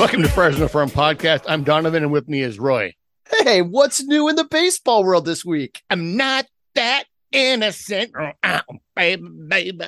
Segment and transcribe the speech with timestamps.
[0.00, 1.44] Welcome to Fresno Firm Podcast.
[1.46, 2.94] I'm Donovan, and with me is Roy.
[3.42, 5.82] Hey, what's new in the baseball world this week?
[5.90, 8.60] I'm not that innocent, oh, oh
[8.96, 9.84] baby, baby.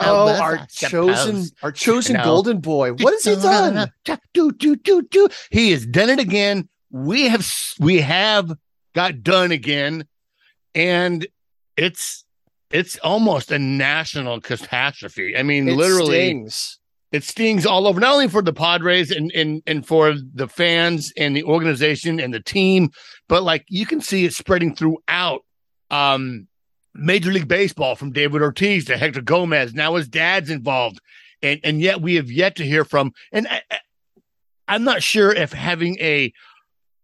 [0.00, 2.92] Oh, our chosen, our chosen golden boy.
[2.92, 3.92] What has he done?
[4.32, 5.28] Do, do, do, do.
[5.50, 6.66] He has done it again.
[6.88, 7.46] We have,
[7.78, 8.50] we have
[8.94, 10.06] got done again,
[10.74, 11.26] and
[11.76, 12.24] it's,
[12.70, 15.36] it's almost a national catastrophe.
[15.36, 16.79] I mean, It literally, stings.
[17.12, 21.12] It stings all over, not only for the Padres and, and, and for the fans
[21.16, 22.90] and the organization and the team,
[23.28, 25.44] but like you can see it spreading throughout
[25.90, 26.46] um,
[26.94, 29.74] Major League Baseball from David Ortiz to Hector Gomez.
[29.74, 31.00] Now his dad's involved.
[31.42, 33.62] And, and yet we have yet to hear from, and I,
[34.68, 36.32] I'm not sure if having a,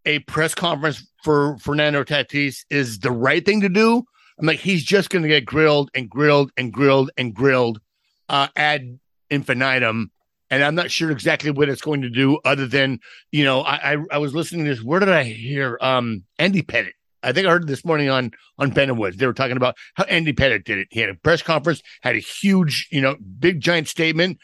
[0.05, 4.03] a press conference for Fernando Tatis is the right thing to do.
[4.39, 7.81] I'm like, he's just going to get grilled and grilled and grilled and grilled
[8.29, 8.99] uh, ad
[9.29, 10.11] infinitum.
[10.49, 12.99] And I'm not sure exactly what it's going to do other than,
[13.31, 14.81] you know, I, I, I was listening to this.
[14.81, 16.93] Where did I hear um, Andy Pettitte?
[17.23, 19.17] I think I heard this morning on on Ben and Woods.
[19.17, 20.87] They were talking about how Andy Pettitte did it.
[20.91, 24.37] He had a press conference, had a huge, you know, big giant statement,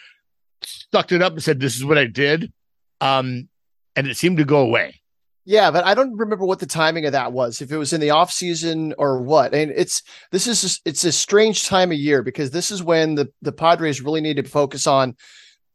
[0.63, 2.51] stuck it up and said, This is what I did.
[2.99, 3.47] Um,
[3.95, 5.01] and it seemed to go away.
[5.45, 7.61] Yeah, but I don't remember what the timing of that was.
[7.61, 9.53] If it was in the off season or what.
[9.53, 13.15] And it's this is just- it's a strange time of year because this is when
[13.15, 15.15] the the Padres really need to focus on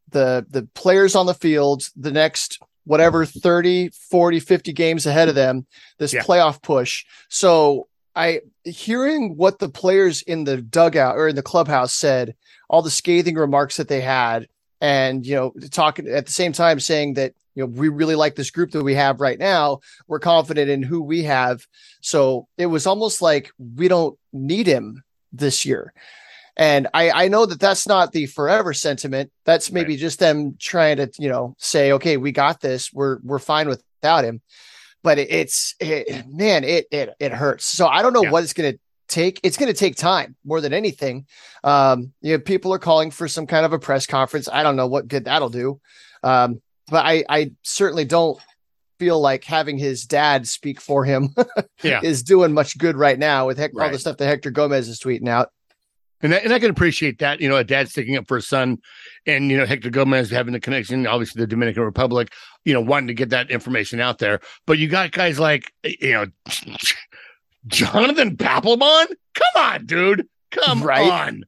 [0.09, 5.35] the the players on the field, the next whatever 30, 40, 50 games ahead of
[5.35, 5.67] them,
[5.99, 6.23] this Yeah.
[6.23, 7.05] playoff push.
[7.29, 12.33] So I hearing what the players in the dugout or in the clubhouse said,
[12.67, 14.47] all the scathing remarks that they had,
[14.81, 18.35] and you know, talking at the same time saying that you know we really like
[18.35, 19.79] this group that we have right now.
[20.07, 21.65] We're confident in who we have.
[22.01, 25.93] So it was almost like we don't need him this year.
[26.57, 29.31] And I, I know that that's not the forever sentiment.
[29.45, 32.91] That's maybe just them trying to, you know, say, okay, we got this.
[32.91, 34.41] We're we're fine without him.
[35.01, 37.63] But it's it, man, it it it hurts.
[37.65, 38.31] So I don't know Yeah.
[38.31, 39.39] what it's going to take.
[39.43, 41.25] It's going to take time more than anything.
[41.63, 44.47] Um, you know, people are calling for some kind of a press conference.
[44.51, 45.79] I don't know what good that'll do.
[46.23, 48.39] Um, but I I certainly don't
[48.99, 51.33] feel like having his dad speak for him
[51.83, 52.01] Yeah.
[52.03, 54.99] is doing much good right now with Hec- all the stuff that Hector Gomez is
[54.99, 55.49] tweeting out.
[56.21, 58.47] And I, and I can appreciate that, you know, a dad sticking up for his
[58.49, 58.79] son
[59.25, 62.33] and, you know, Hector Gomez having the connection, obviously the Dominican Republic,
[62.65, 64.41] you know, wanting to get that information out there.
[64.67, 66.25] But you got guys like, you know,
[67.69, 69.07] Jonathan Papelbon.
[69.35, 70.27] Come on, dude.
[70.51, 71.09] Come Right.
[71.09, 71.43] on.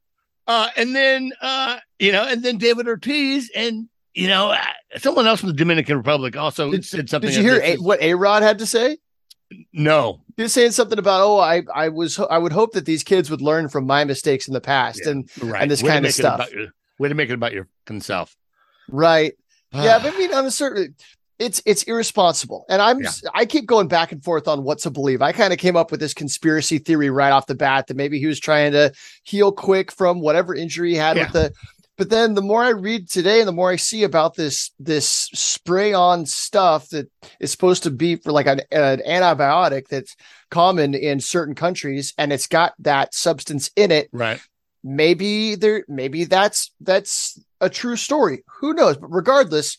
[0.48, 4.64] Uh, and then, uh, you know, and then David Ortiz and, you know, uh,
[4.98, 7.30] someone else from the Dominican Republic also Did- said something.
[7.30, 8.98] Did you hear a- what A Rod had to say?
[9.74, 10.22] No.
[10.38, 13.30] He was saying something about, oh, I I was I would hope that these kids
[13.30, 15.02] would learn from my mistakes in the past.
[15.04, 15.12] Yeah.
[15.12, 15.68] And Right.
[15.68, 16.36] this Way kind of stuff.
[16.36, 16.68] about your-
[17.00, 17.68] way to make it about your
[18.00, 18.36] self.
[18.90, 19.34] right.
[19.74, 20.96] yeah, but I mean, on a certain
[21.42, 22.66] it's it's irresponsible.
[22.70, 23.10] And I'm Yeah.
[23.34, 25.22] I keep going back and forth on what to believe.
[25.22, 28.20] I kind of came up with this conspiracy theory right off the bat that maybe
[28.20, 28.94] he was trying to
[29.24, 31.52] heal quick from whatever injury he had with the
[31.98, 35.08] but then the more I read today and the more I see about this this
[35.08, 37.10] spray on stuff that
[37.40, 40.16] is supposed to be for like an, an antibiotic that's
[40.50, 44.42] common in certain countries and it's got that substance in it right.
[44.84, 49.78] maybe there maybe that's that's a true story who knows but regardless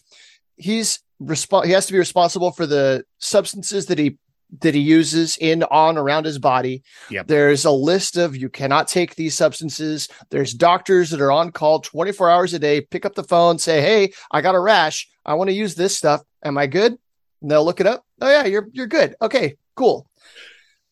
[0.56, 4.18] he's resp- he has to be responsible for the substances that he
[4.60, 6.82] that he uses in on around his body.
[7.10, 7.26] Yep.
[7.26, 10.08] there's a list of you cannot take these substances.
[10.30, 13.80] There's doctors that are on call 24 hours a day pick up the phone say
[13.80, 15.08] hey i got a rash.
[15.24, 16.22] I want to use this stuff.
[16.44, 16.98] Am i good?
[17.40, 18.04] And they'll look it up.
[18.20, 19.16] Oh yeah you're you're good.
[19.22, 20.08] Okay cool.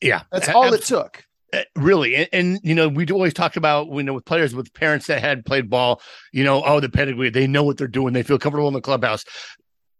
[0.01, 0.23] Yeah.
[0.33, 1.25] that's all it took.
[1.77, 5.09] really and, and you know we'd always talked about you know with players with parents
[5.09, 6.01] that had played ball
[6.33, 8.15] you know oh the pedigree they know what they're doing.
[8.15, 9.25] They feel comfortable in the clubhouse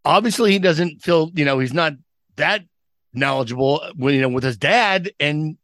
[0.05, 1.95] obviously he doesn't feel you know he's not
[2.37, 2.63] that
[3.13, 5.57] knowledgeable when you know with his dad and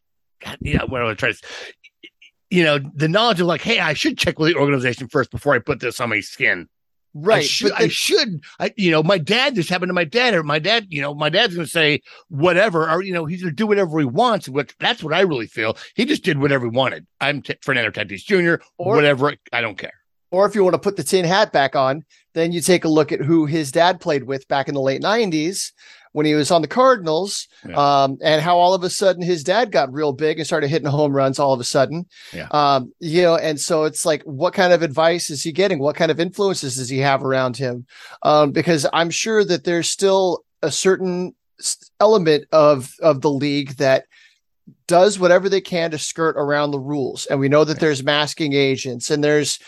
[0.44, 1.40] God, you know what I trying to
[2.50, 5.54] you know the knowledge of like hey I should check with the organization first before
[5.54, 6.68] I put this on my skin
[7.16, 10.04] I right should, but I should, I, you know, my dad, this happened to my
[10.04, 13.24] dad, or my dad, you know, my dad's going to say whatever, or, you know,
[13.24, 14.48] he's going to do whatever he wants.
[14.48, 15.78] Which that's what I really feel.
[15.94, 17.06] He just did whatever he wanted.
[17.20, 19.34] I'm t- Fernando Tatis Jr., Or- whatever.
[19.52, 19.94] I don't care.
[20.30, 22.88] Or if you want to put the tin hat back on, then you take a
[22.88, 25.72] look at who his dad played with back in the late 90s
[26.12, 27.76] when he was on the Cardinals, Yeah.
[28.04, 30.88] um, and how all of a sudden his dad got real big and started hitting
[30.88, 32.06] home runs all of a sudden.
[32.32, 32.48] Yeah.
[32.52, 35.78] Um, you know, and so it's like, what kind of advice is he getting?
[35.78, 37.84] What kind of influences does he have around him?
[38.22, 41.34] Um, because I'm sure that there's still a certain
[42.00, 44.04] element of of the league that
[44.86, 47.26] does whatever they can to skirt around the rules.
[47.26, 49.58] And we know that there's masking agents and there's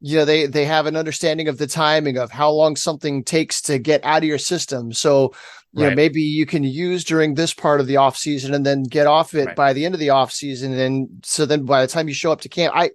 [0.00, 3.62] you know they they have an understanding of the timing of how long something takes
[3.62, 4.92] to get out of your system.
[4.92, 5.32] So
[5.72, 5.90] you right.
[5.90, 9.06] know maybe you can use during this part of the off season and then get
[9.06, 9.56] off it right.
[9.56, 10.72] by the end of the off season.
[10.78, 12.90] And so then by the time you show up to camp i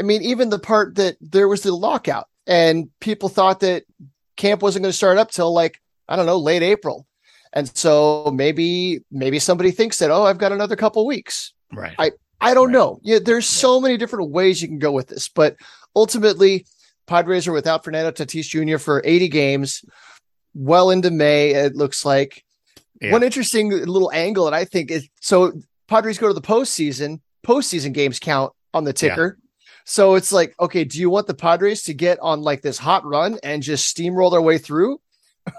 [0.00, 3.84] i mean even the part that there was the lockout and people thought that
[4.36, 7.06] camp wasn't going to start up till like i don't know late april.
[7.56, 11.52] And so maybe maybe somebody thinks that oh i've got another couple weeks.
[11.72, 11.94] Right.
[11.98, 12.10] I
[12.44, 12.72] i don't right.
[12.72, 15.56] know yeah there's so many different ways you can go with this but
[15.96, 16.66] ultimately,
[17.06, 18.78] Padres are without Fernando Tatis Jr.
[18.78, 19.84] for 80 games,
[20.54, 21.50] well into May.
[21.50, 22.44] It looks like
[23.00, 23.12] yeah.
[23.12, 25.52] one interesting little angle, and I think is so
[25.88, 27.20] Padres go to the postseason.
[27.46, 29.36] Postseason games count on the ticker.
[29.38, 29.44] Yeah.
[29.86, 33.04] So it's like, okay, do you want the Padres to get on like this hot
[33.04, 34.98] run and just steamroll their way through?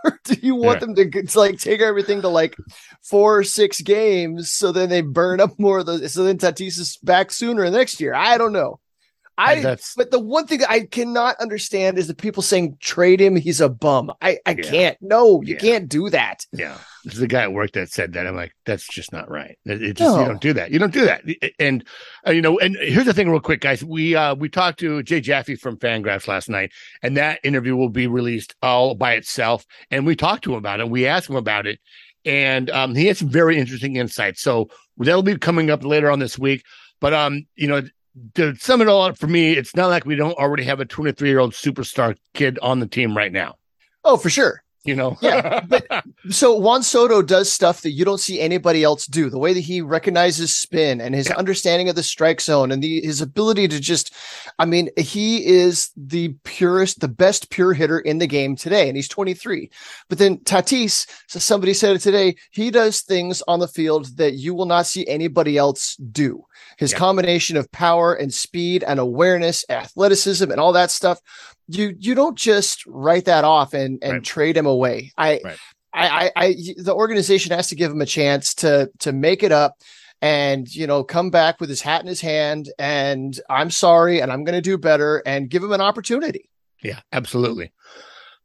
[0.03, 0.85] Or do you want yeah.
[0.85, 2.55] them to, to, like take everything to like
[3.01, 6.79] four or six games so then they burn up more of the so then Tatis
[6.79, 8.13] is back sooner next year?
[8.13, 8.79] I don't know.
[9.37, 13.35] I that's but the one thing I cannot understand is the people saying trade him,
[13.35, 14.11] he's a bum.
[14.21, 14.63] I I yeah.
[14.63, 14.97] can't.
[15.01, 15.59] No, you yeah.
[15.59, 16.45] can't do that.
[16.53, 16.77] Yeah.
[17.03, 18.25] There's a guy at work that said that.
[18.25, 19.57] I'm like, that's just not right.
[19.65, 20.21] It, it just no.
[20.21, 20.71] you don't do that.
[20.71, 21.23] You don't do that.
[21.59, 21.85] And
[22.25, 23.83] uh, you know, and here's the thing, real quick, guys.
[23.83, 26.71] We uh we talked to Jay Jaffe from Fangraphs last night,
[27.03, 29.65] and that interview will be released all by itself.
[29.91, 30.89] And we talked to him about it.
[30.89, 31.79] We asked him about it,
[32.23, 34.41] and um, he had some very interesting insights.
[34.41, 36.63] So that'll be coming up later on this week.
[37.01, 37.81] But um, you know,
[38.35, 40.85] to sum it all up for me, it's not like we don't already have a
[40.85, 43.56] 23 year old superstar kid on the team right now.
[44.03, 45.17] Oh, for sure you know?
[45.21, 45.61] yeah.
[45.61, 45.85] But
[46.29, 49.29] so Juan Soto does stuff that you don't see anybody else do.
[49.29, 51.35] The way that he recognizes spin and his yeah.
[51.35, 54.13] understanding of the strike zone and the, his ability to just,
[54.59, 58.87] I mean, he is the purest, the best pure hitter in the game today.
[58.87, 59.69] And he's 23.
[60.07, 64.33] But then Tatis, so somebody said it today, he does things on the field that
[64.33, 66.45] you will not see anybody else do.
[66.77, 66.97] His yeah.
[66.97, 71.19] combination of power and speed and awareness, athleticism, and all that stuff
[71.67, 74.23] you you don't just write that off and and right.
[74.23, 75.12] trade him away.
[75.17, 75.57] I, right.
[75.94, 79.51] I, I I the organization has to give him a chance to to make it
[79.51, 79.77] up
[80.21, 84.31] and you know come back with his hat in his hand and I'm sorry and
[84.31, 86.50] I'm going to do better and give him an opportunity.
[86.83, 87.71] Yeah, absolutely.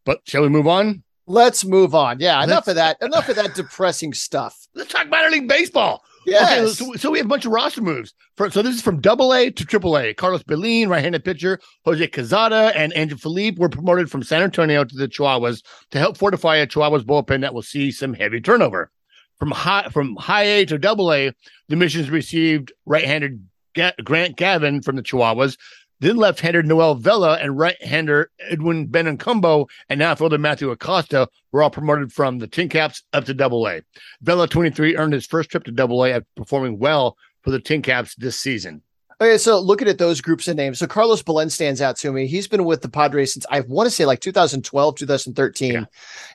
[0.05, 1.03] But shall we move on?
[1.27, 2.19] Let's move on.
[2.21, 2.97] Yeah, enough Let's, of that.
[3.01, 4.67] Enough of that depressing stuff.
[4.75, 6.03] Let's talk minor league baseball.
[6.27, 6.45] Yeah.
[6.45, 8.15] Okay, so, so, we have a bunch of roster moves.
[8.37, 10.13] For, so this is from Double A to Triple A.
[10.13, 14.97] Carlos Belen, right-handed pitcher, Jose Quezada, and Angel Felipe were promoted from San Antonio to
[14.97, 18.91] the Chihuahuas to help fortify a Chihuahuas bullpen that will see some heavy turnover.
[19.39, 21.33] From high from high A to Double A,
[21.69, 23.43] the missions received right-handed
[23.75, 25.57] Ga- Grant Gavin from the Chihuahuas,
[26.01, 31.71] then left-hander Noel Vela and right-hander Edwin Bencomo and now fielder Matthew Acosta were all
[31.71, 33.83] promoted from the Tin Caps up to Double A.
[34.23, 37.83] Vela, 23, earned his first trip to Double A after performing well for the Tin
[37.83, 38.83] Caps this season.
[39.23, 42.27] Okay, so looking at those groups of names, so Carlos Belen stands out to me.
[42.27, 45.73] He's been with the Padres since I want to say like 2012, 2013.
[45.73, 45.85] Yeah.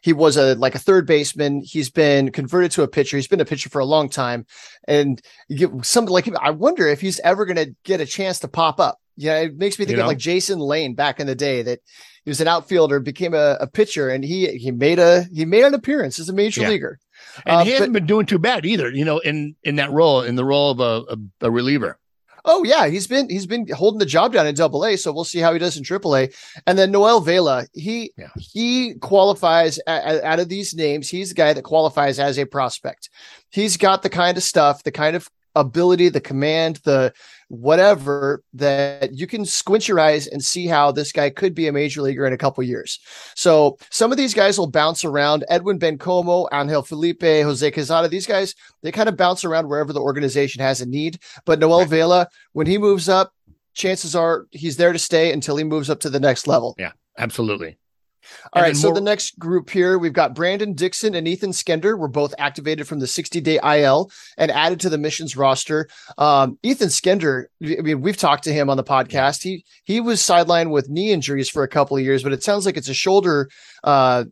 [0.03, 1.61] He was a like a third baseman.
[1.61, 3.17] He's been converted to a pitcher.
[3.17, 4.45] He's been a pitcher for a long time,
[4.87, 8.37] and you get some like I wonder if he's ever going to get a chance
[8.41, 8.99] to pop up.
[9.17, 11.79] Yeah, it makes me think you of like Jason Lane back in the day that
[12.23, 15.63] he was an outfielder, became a, a pitcher, and he he made a he made
[15.63, 16.69] an appearance as a major yeah.
[16.69, 16.99] leaguer.
[17.45, 19.91] And uh, he hasn't but, been doing too bad either, you know, in in that
[19.91, 21.97] role, in the role of a, a, a reliever.
[22.47, 25.23] Oh yeah, he's been he's been holding the job down in Double A, so we'll
[25.23, 26.29] see how he does in Triple A.
[26.67, 28.27] And then Noel Vela, he yeah.
[28.37, 31.09] he qualifies out of these names.
[31.09, 33.09] He's the guy that qualifies as a prospect.
[33.49, 37.13] He's got the kind of stuff, the kind of ability, the command, the
[37.47, 41.71] whatever that you can squint your eyes and see how this guy could be a
[41.71, 42.99] major leaguer in a couple years.
[43.35, 45.45] So some of these guys will bounce around.
[45.49, 50.01] Edwin Bencomo, Angel Felipe, Jose Quezada, these guys, they kind of bounce around wherever the
[50.01, 51.19] organization has a need.
[51.45, 51.89] But Noel right.
[51.89, 53.31] Vela, when he moves up,
[53.73, 56.75] chances are he's there to stay until he moves up to the next level.
[56.79, 57.77] Yeah, absolutely.
[58.53, 61.97] All right, so more- the next group here, we've got Brandon Dixon and Ethan Skender
[61.97, 65.87] were both activated from the 60 day IL and added to the missions roster.
[66.17, 69.43] Um, Ethan Skender, I mean, we've talked to him on the podcast.
[69.43, 72.65] He he was sidelined with knee injuries for a couple of years, but it sounds
[72.65, 73.49] like it's a shoulder,
[73.83, 74.25] uh,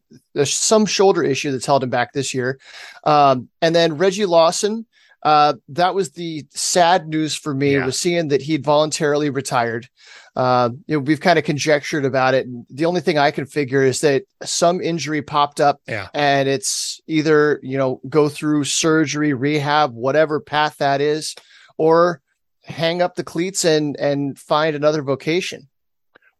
[0.43, 2.59] some shoulder issue that's held him back this year.
[3.03, 4.85] Um, and then Reggie Lawson,
[5.23, 7.85] uh, that was the sad news for me yeah.
[7.85, 9.87] was seeing that he'd voluntarily retired.
[10.35, 12.47] Uh, you know, we've kind of conjectured about it.
[12.47, 16.07] And the only thing I can figure is that some injury popped up yeah.
[16.13, 21.35] and it's either, you know, go through surgery, rehab, whatever path that is,
[21.77, 22.21] or
[22.63, 25.69] hang up the cleats and, and find another vocation.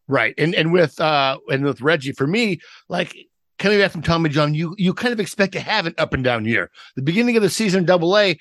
[0.08, 0.34] Right.
[0.38, 3.16] And, and with, uh, and with Reggie, for me, like,
[3.60, 6.24] coming back from Tommy John, you you kind of expect to have an up and
[6.24, 6.70] down year.
[6.96, 8.38] The beginning of the season, Double A,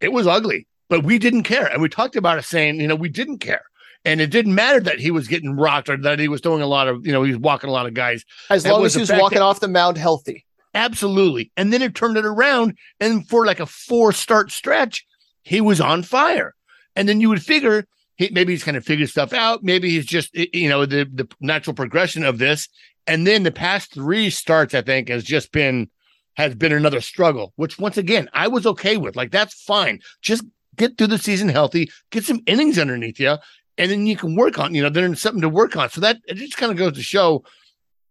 [0.00, 2.96] it was ugly, but we didn't care, and we talked about it saying, you know,
[2.96, 3.62] we didn't care
[4.08, 6.66] And it didn't matter that he was getting rocked or that he was throwing a
[6.66, 8.24] lot of, you know, he was walking a lot of guys.
[8.48, 10.46] As long as he was walking that, off the mound healthy.
[10.74, 11.52] Absolutely.
[11.58, 12.78] And then it turned it around.
[13.00, 15.06] And for like a four start stretch,
[15.42, 16.54] he was on fire.
[16.96, 17.86] And then you would figure
[18.16, 19.62] he, maybe he's kind of figured stuff out.
[19.62, 22.66] Maybe he's just, you know, the, the natural progression of this.
[23.06, 25.90] And then the past three starts, I think, has just been
[26.32, 29.16] has been another struggle, which once again I was okay with.
[29.16, 30.00] Like that's fine.
[30.22, 30.44] Just
[30.76, 33.36] get through the season healthy, get some innings underneath you,
[33.78, 34.74] and then you can work on.
[34.74, 35.88] You know, there's something to work on.
[35.90, 37.44] So that it just kind of goes to show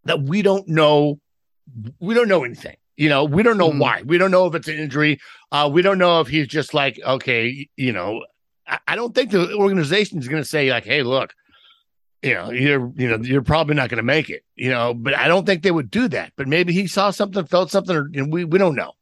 [0.05, 1.19] that we don't know,
[1.99, 2.77] we don't know anything.
[2.95, 3.79] You know, we don't know mm.
[3.79, 4.01] why.
[4.03, 5.19] We don't know if it's an injury.
[5.51, 8.25] Uh, we don't know if he's just like, okay, you know,
[8.65, 11.33] I, I don't think the organization is going to say like, hey, look,
[12.23, 14.43] you know, you're you know you're probably not going to make it.
[14.55, 16.33] You know, but I don't think they would do that.
[16.35, 18.93] But maybe he saw something, felt something, or you know, we we don't know.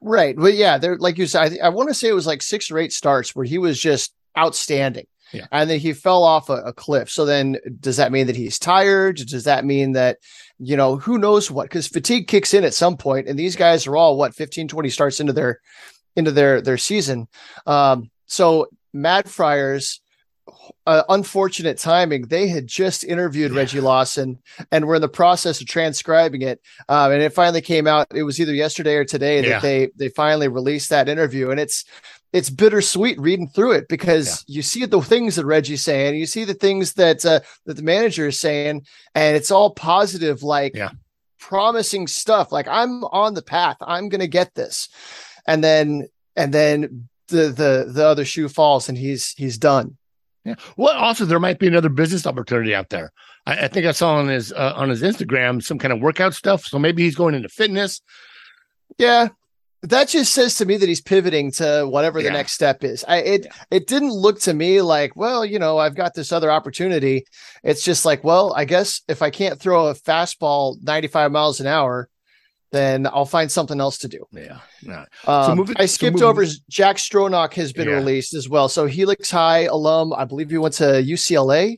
[0.00, 0.36] Right.
[0.36, 2.70] But yeah, there, like you said, I, I want to say it was like six
[2.70, 5.06] or eight starts where he was just outstanding.
[5.34, 5.46] Yeah.
[5.52, 7.10] And then he fell off a, a, cliff.
[7.10, 9.16] So then does that mean that he's tired?
[9.16, 10.18] Does that mean that,
[10.58, 11.64] you know, who knows what?
[11.64, 14.90] Because fatigue kicks in at some point, and these guys are all what 15, 20
[14.90, 15.60] starts into their
[16.16, 17.28] into their their season.
[17.66, 20.00] Um, so Mad Friars
[20.86, 22.22] uh, unfortunate timing.
[22.22, 23.58] They had just interviewed yeah.
[23.58, 24.38] Reggie Lawson
[24.70, 26.60] and were in the process of transcribing it.
[26.88, 28.08] Um, and it finally came out.
[28.14, 29.60] It was either yesterday or today that yeah.
[29.60, 31.50] they they finally released that interview.
[31.50, 31.84] And it's
[32.34, 34.56] it's bittersweet reading through it because yeah.
[34.56, 37.82] you see the things that Reggie's saying, you see the things that uh, that the
[37.82, 40.76] manager is saying, and it's all positive, like
[41.38, 42.52] promising stuff.
[42.52, 43.76] Like I'm on the path.
[43.80, 44.90] I'm gonna get this,
[45.46, 49.96] and then and then the the the other shoe falls and he's he's done
[50.44, 50.56] yeah.
[50.76, 53.12] Well, also there might be another business opportunity out there.
[53.46, 56.34] I, I think I saw on his uh, on his Instagram some kind of workout
[56.34, 56.64] stuff.
[56.66, 58.02] So maybe he's going into fitness.
[58.98, 59.28] Yeah,
[59.84, 62.34] that just says to me that he's pivoting to whatever the yeah.
[62.34, 63.04] next step is.
[63.06, 63.52] I it yeah.
[63.70, 67.26] it didn't look to me like, well, you know, I've got this other opportunity.
[67.62, 71.66] It's just like, well, I guess if I can't throw a fastball 95 miles an
[71.66, 72.08] hour,
[72.72, 74.24] then I'll find something else to do.
[74.32, 74.58] Yeah.
[74.82, 75.04] yeah.
[75.26, 77.94] Um, so moving, I skipped so over Jack Stronach has been yeah.
[77.94, 78.68] released as well.
[78.68, 81.76] So Helix High alum, I believe he went to UCLA.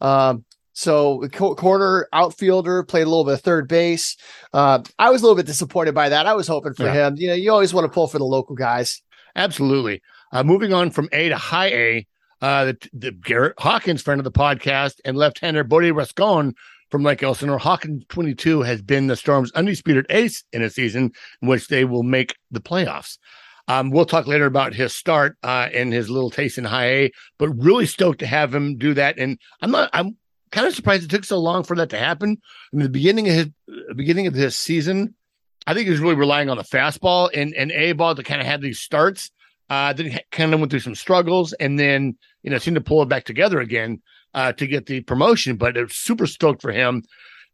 [0.00, 0.44] Um,
[0.78, 4.16] so co- corner outfielder played a little bit of third base.
[4.52, 6.26] Uh, I was a little bit disappointed by that.
[6.26, 7.08] I was hoping for yeah.
[7.08, 7.16] him.
[7.16, 9.02] You know, you always want to pull for the local guys.
[9.34, 10.00] Absolutely.
[10.30, 12.06] Uh, moving on from A to high A,
[12.42, 16.54] uh, the, the Garrett Hawkins, friend of the podcast, and left-hander Bodie Rascon
[16.92, 17.58] from Lake Elsinore.
[17.58, 21.10] Hawkins 22 has been the Storm's undisputed ace in a season
[21.42, 23.18] in which they will make the playoffs.
[23.66, 27.10] Um, we'll talk later about his start uh, and his little taste in high A,
[27.36, 29.18] but really stoked to have him do that.
[29.18, 30.16] And I'm not, I'm
[30.50, 32.38] kind of surprised it took so long for that to happen.
[32.72, 33.48] In the beginning of his
[33.96, 35.14] beginning of this season,
[35.66, 38.40] I think he was really relying on the fastball and and A ball to kind
[38.40, 39.30] of have these starts.
[39.70, 42.80] Uh, then he kind of went through some struggles and then you know seemed to
[42.80, 44.00] pull it back together again
[44.34, 47.02] uh, to get the promotion, but it's super stoked for him.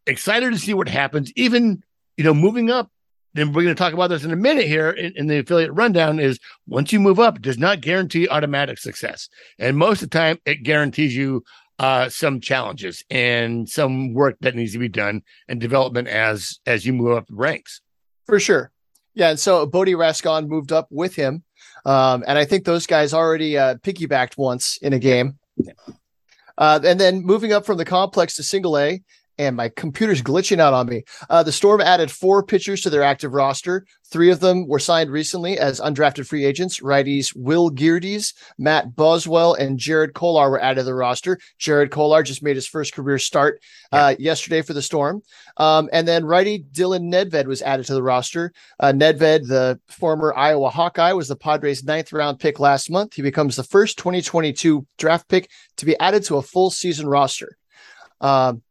[0.06, 1.32] Excited to see what happens.
[1.34, 1.82] Even
[2.16, 2.90] you know, moving up.
[3.34, 5.72] Then we're going to talk about this in a minute here in, in, the affiliate
[5.72, 6.20] rundown.
[6.20, 10.38] Is once you move up, does not guarantee automatic success, and most of the time,
[10.46, 11.42] it guarantees you
[11.78, 16.86] uh, some challenges and some work that needs to be done and development as as
[16.86, 17.80] you move up the ranks.
[18.26, 18.70] For sure,
[19.14, 19.30] yeah.
[19.30, 21.42] And so Bodie Rascon moved up with him,
[21.84, 25.38] um, and I think those guys already uh, piggybacked once in a game.
[25.56, 25.72] Yeah.
[26.56, 29.02] Uh, and then moving up from the complex to single A,
[29.38, 31.02] and my computer's glitching out on me.
[31.28, 33.84] Uh, the Storm added four pitchers to their active roster.
[34.10, 36.80] Three of them were signed recently as undrafted free agents.
[36.80, 41.38] Righties Will Geerdes, Matt Boswell, and Jared Kolar were added to the roster.
[41.58, 43.60] Jared Kolar just made his first career start
[43.90, 45.22] uh, yesterday for the Storm.
[45.56, 48.52] Um, and then righty Dylan Nedved was added to the roster.
[48.78, 53.14] Uh, Nedved, the former Iowa Hawkeye, was the Padres' ninth round pick last month.
[53.14, 57.56] He becomes the first 2022 draft pick to be added to a full season roster.
[58.20, 58.62] Um,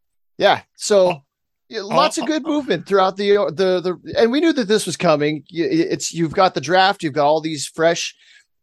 [0.43, 0.62] yeah.
[0.75, 1.21] So oh.
[1.69, 5.43] lots of good movement throughout the the the and we knew that this was coming.
[5.50, 8.13] It's you've got the draft, you've got all these fresh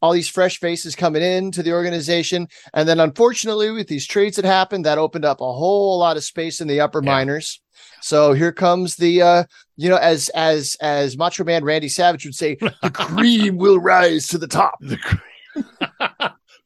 [0.02, 2.48] all these fresh faces coming into the organization.
[2.72, 6.24] And then unfortunately, with these trades that happened, that opened up a whole lot of
[6.24, 7.10] space in the upper yeah.
[7.10, 7.60] minors.
[8.02, 9.44] So here comes the uh,
[9.76, 14.28] you know, as as as Macho Man Randy Savage would say, the cream will rise
[14.28, 14.74] to the top.
[14.80, 15.20] The cream.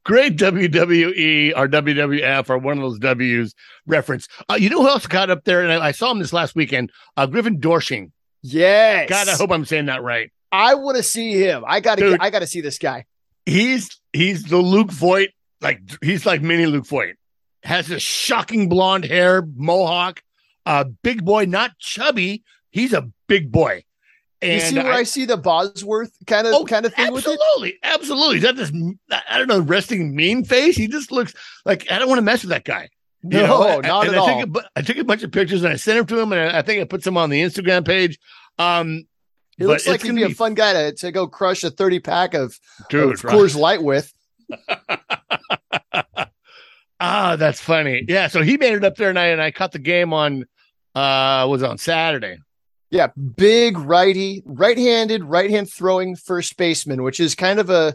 [0.05, 3.55] Great WWE or WWF or one of those W's
[3.87, 4.29] reference.
[4.51, 5.63] Uh, you know who else got up there?
[5.63, 6.93] And I, I saw him this last weekend.
[7.17, 8.11] Uh, Griffin Doersching.
[8.43, 9.09] Yes.
[9.09, 10.31] God, I hope I'm saying that right.
[10.53, 11.65] I want to see him.
[11.67, 12.19] I got to.
[12.21, 13.07] I got to see this guy.
[13.47, 15.31] He's he's the Luke Voit.
[15.61, 17.17] Like he's like mini Luke Voit.
[17.63, 20.23] Has a shocking blonde hair, mohawk.
[20.67, 22.45] A uh, big boy, not chubby.
[22.71, 23.84] He's a big boy
[24.53, 27.31] you see where I, see the Bosworth kind of Oh, kind of thing with it?
[27.33, 28.35] absolutely, absolutely.
[28.37, 28.73] He's got this,
[29.29, 30.77] I don't know, resting mean face.
[30.77, 31.35] He just looks
[31.65, 32.89] like I don't want to mess with that guy.
[33.23, 34.41] You No, know, not and at I all.
[34.41, 36.41] Took a, I took a bunch of pictures and I sent them to him, and
[36.53, 38.19] I, I think I put some on the Instagram page.
[38.59, 39.07] Um,
[39.57, 41.71] He but looks like he'd gonna be a fun guy to, to go crush a
[41.71, 42.59] 30 pack of,
[42.91, 44.13] dude, of Coors Light with.
[47.01, 48.05] ah, that's funny.
[48.09, 50.45] Yeah, so he made it up there, and I and I caught the game on,
[50.95, 52.39] uh, was on Saturday.
[52.95, 57.93] Yeah, big righty, right-handed, right-hand throwing first baseman, which is kind of a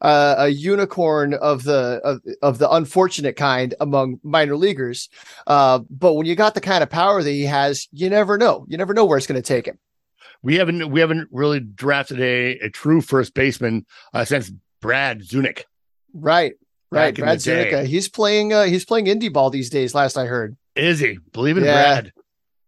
[0.00, 5.08] uh, a unicorn of the of, of the unfortunate kind among minor leaguers.
[5.46, 8.64] Uh, but when you got the kind of power that he has, you never know.
[8.66, 9.78] You never know where it's going to take him.
[10.42, 15.62] We haven't we haven't really drafted a, a true first baseman uh, since Brad Zunica.
[16.12, 16.54] Right,
[16.90, 17.14] right.
[17.14, 17.70] Brad day.
[17.70, 19.94] Zunica, he's playing uh, he's playing indie ball these days.
[19.94, 20.56] Last I heard.
[20.74, 21.18] Is he?
[21.32, 22.00] Believe in Yeah.
[22.00, 22.12] Brad.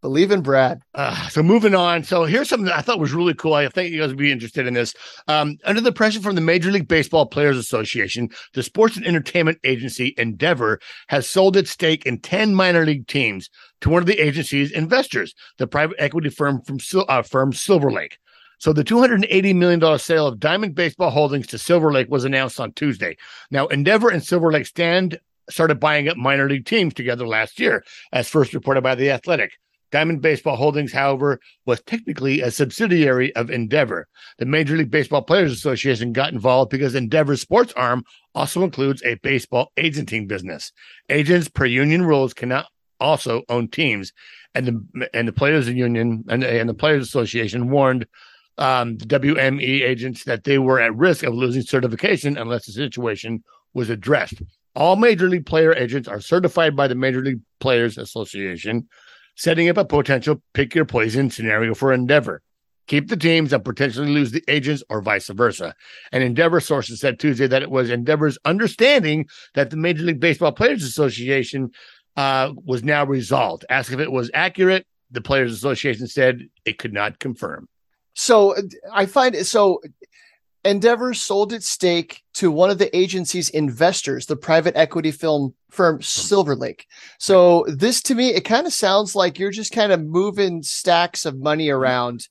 [0.03, 0.83] Believe in Brad.
[0.95, 2.03] Uh, so moving on.
[2.03, 3.55] So here's something that I thought was really cool.
[3.55, 4.95] I think you guys would be interested in this.
[5.29, 9.59] Um, under the pressure from the Major League Baseball Players Association, the sports and entertainment
[9.63, 13.49] agency Endeavor has sold its stake in 10 minor league teams
[13.81, 16.79] to one of the agency's investors, the private equity firm from
[17.09, 18.19] uh, firm Silver Lake.
[18.59, 22.73] So the $280 million sale of Diamond Baseball Holdings to Silver Lake was announced on
[22.73, 23.17] Tuesday.
[23.53, 27.85] Now, Endeavor and Silver Lake stand started buying up minor league teams together last year,
[28.13, 29.59] as first reported by The Athletic.
[29.93, 34.09] Diamond Baseball Holdings, however, was technically a subsidiary of Endeavor.
[34.39, 38.03] The Major League Baseball Players Association got involved because Endeavor's sports arm
[38.35, 40.73] also includes a baseball agenting business.
[41.11, 42.67] Agents, per union rules, cannot
[42.99, 44.13] also own teams,
[44.55, 48.07] and the and the Players Union and, and the Players Association warned
[48.59, 53.43] um, the WME agents that they were at risk of losing certification unless the situation
[53.75, 54.43] was addressed.
[54.75, 58.89] All major league player agents are certified by the Major League Players Association,
[59.35, 62.43] setting up a potential pick your poison scenario for Endeavor.
[62.89, 65.75] Keep the teams and potentially lose the agents or vice versa.
[66.11, 70.53] And Endeavor sources said Tuesday that it was Endeavor's understanding that the Major League Baseball
[70.53, 71.71] Players Association
[72.17, 73.65] uh, was now resolved.
[73.71, 77.69] Asked if it was accurate, the Players Association said it could not confirm.
[78.15, 78.55] So
[78.93, 79.81] I find it so
[80.65, 86.01] Endeavor sold its stake to one of the agency's investors, the private equity film firm
[86.03, 86.87] Silver Lake.
[87.19, 91.25] So this to me, it kind of sounds like you're just kind of moving stacks
[91.25, 92.29] of money around.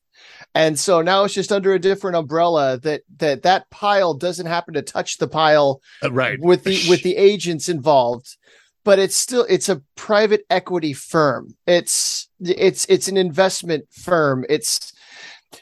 [0.56, 4.76] And so now it's just under a different umbrella that that that pile doesn't happen
[4.76, 6.40] to touch the pile Uh, right.
[6.40, 8.38] with the with the agents involved
[8.84, 14.92] but it's still it's a private equity firm it's it's it's an investment firm it's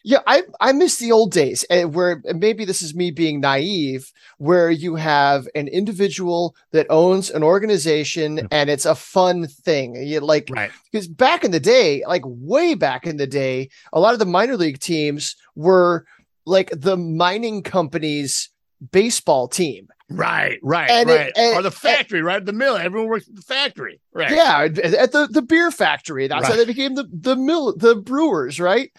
[0.04, 3.39] yeah i i miss the old days eh, where eh, maybe this is me being
[3.41, 9.95] naive where you have an individual that owns an organization and it's a fun thing
[9.95, 10.71] you like Right.
[10.91, 14.25] because back in the day, like way back in the day, a lot of the
[14.25, 16.06] minor league teams were
[16.45, 18.49] like the mining company's
[18.91, 19.88] baseball team.
[20.12, 21.32] Right, right, And it- right.
[21.36, 22.43] and- or the eh, factory, right?
[22.43, 22.78] The mill.
[22.78, 23.99] Everyone works at the factory.
[24.13, 24.32] Right.
[24.32, 24.62] Yeah,
[25.02, 26.28] at the the beer factory.
[26.28, 28.89] That's how they became the the mill the brewers, right?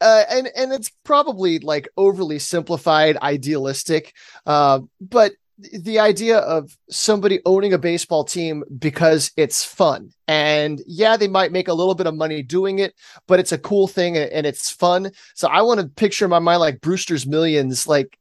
[0.00, 4.14] Uh, and and it's probably like overly simplified, idealistic,
[4.46, 10.10] uh, but the idea of somebody owning a baseball team because it's fun.
[10.28, 12.94] And yeah they might make a little bit of money doing it
[13.26, 15.10] but it's a cool thing and, it's fun.
[15.34, 18.16] So i want to picture in my mind like brewster's millions like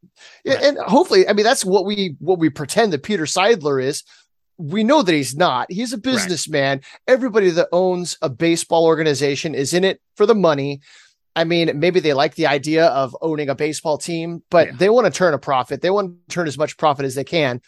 [0.47, 0.59] Right.
[0.63, 4.03] and hopefully i mean that's what we what we pretend that peter seidler is.
[4.59, 5.71] We know that he's not.
[5.71, 6.81] He's a businessman.
[7.07, 10.81] Everybody that owns a baseball organization is in it for the money
[11.37, 14.73] I mean, maybe they like the idea of owning a baseball team, but Yeah.
[14.77, 15.81] they want to turn a profit.
[15.81, 17.61] They want to turn as much profit as they can.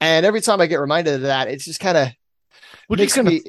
[0.00, 2.08] And every time I get reminded of that, it's just kind of
[2.88, 3.42] makes is kind of me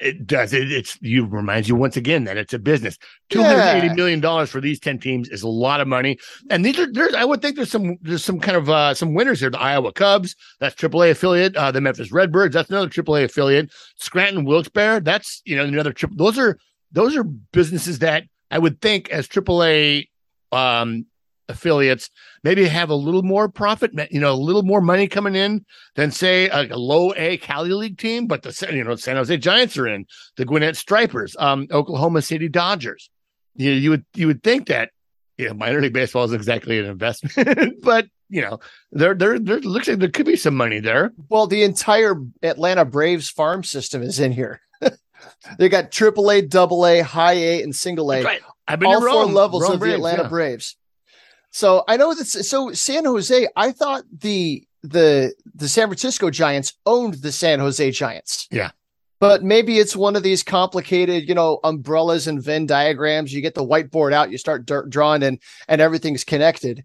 [0.00, 0.52] it does.
[0.52, 2.96] It, it's you reminds you once again that it's a business.
[3.30, 3.94] Two hundred eighty Yeah.
[3.94, 6.18] million dollars for these ten teams is a lot of money.
[6.50, 9.14] And these are there's I would think there's some there's some kind of uh some
[9.14, 9.50] winners here.
[9.50, 11.56] The Iowa Cubs, that's AAA affiliate.
[11.56, 13.72] Uh, the Memphis Redbirds, that's another AAA affiliate.
[13.96, 16.16] Scranton Wilkes-Barre, that's you know another triple.
[16.16, 16.56] Those are
[16.92, 20.08] those are businesses that I would think as AAA
[20.52, 21.06] um
[21.48, 22.10] affiliates
[22.44, 25.64] maybe have a little more profit, you know, a little more money coming in
[25.96, 28.26] than say a, a low A Cali League team.
[28.26, 30.06] But the you know San Jose Giants are in
[30.36, 33.10] the Gwinnett Stripers, um, Oklahoma City Dodgers.
[33.56, 34.90] You you would you would think that
[35.36, 38.58] you know, minor league baseball is exactly an investment, but you know
[38.92, 41.12] there there there looks like there could be some money there.
[41.28, 44.60] well, the entire Atlanta Braves farm system is in here.
[45.58, 48.22] They got triple A, double A, high A, and single A.
[48.22, 48.40] Right.
[48.66, 50.28] I've been all Rome, four levels Rome of Braves, the Atlanta yeah.
[50.28, 50.76] Braves.
[51.50, 53.48] So I know that so San Jose.
[53.56, 58.46] I thought the the the San Francisco Giants owned the San Jose Giants.
[58.50, 58.70] Yeah.
[59.20, 63.32] but maybe it's one of these complicated, you know, umbrellas and Venn diagrams.
[63.32, 66.84] You get the whiteboard out, you start drawing, and and everything's connected.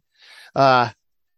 [0.56, 0.90] Uh,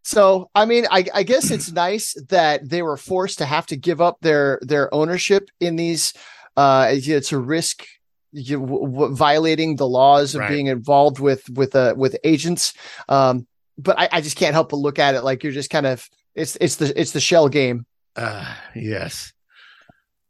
[0.03, 3.77] so I mean, I, I guess it's nice that they were forced to have to
[3.77, 6.13] give up their their ownership in these.
[6.57, 7.85] Uh, it's a risk
[8.31, 10.49] you, w- w- violating the laws of right.
[10.49, 12.73] being involved with with uh, with agents.
[13.09, 15.85] Um, but I, I just can't help but look at it like you're just kind
[15.85, 17.85] of it's it's the it's the shell game.
[18.15, 19.33] Uh, yes.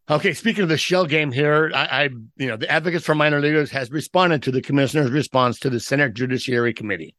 [0.08, 2.04] Okay, speaking of the shell game here, I, I,
[2.38, 5.80] you know the advocates for minor leaguers has responded to the commissioner's response to the
[5.80, 7.16] Senate Judiciary Committee.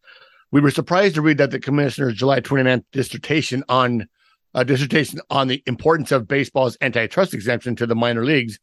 [0.53, 4.07] We were surprised to read that the commissioner's July 29th dissertation on
[4.55, 8.59] a uh, dissertation on the importance of baseball's antitrust exemption to the minor leagues.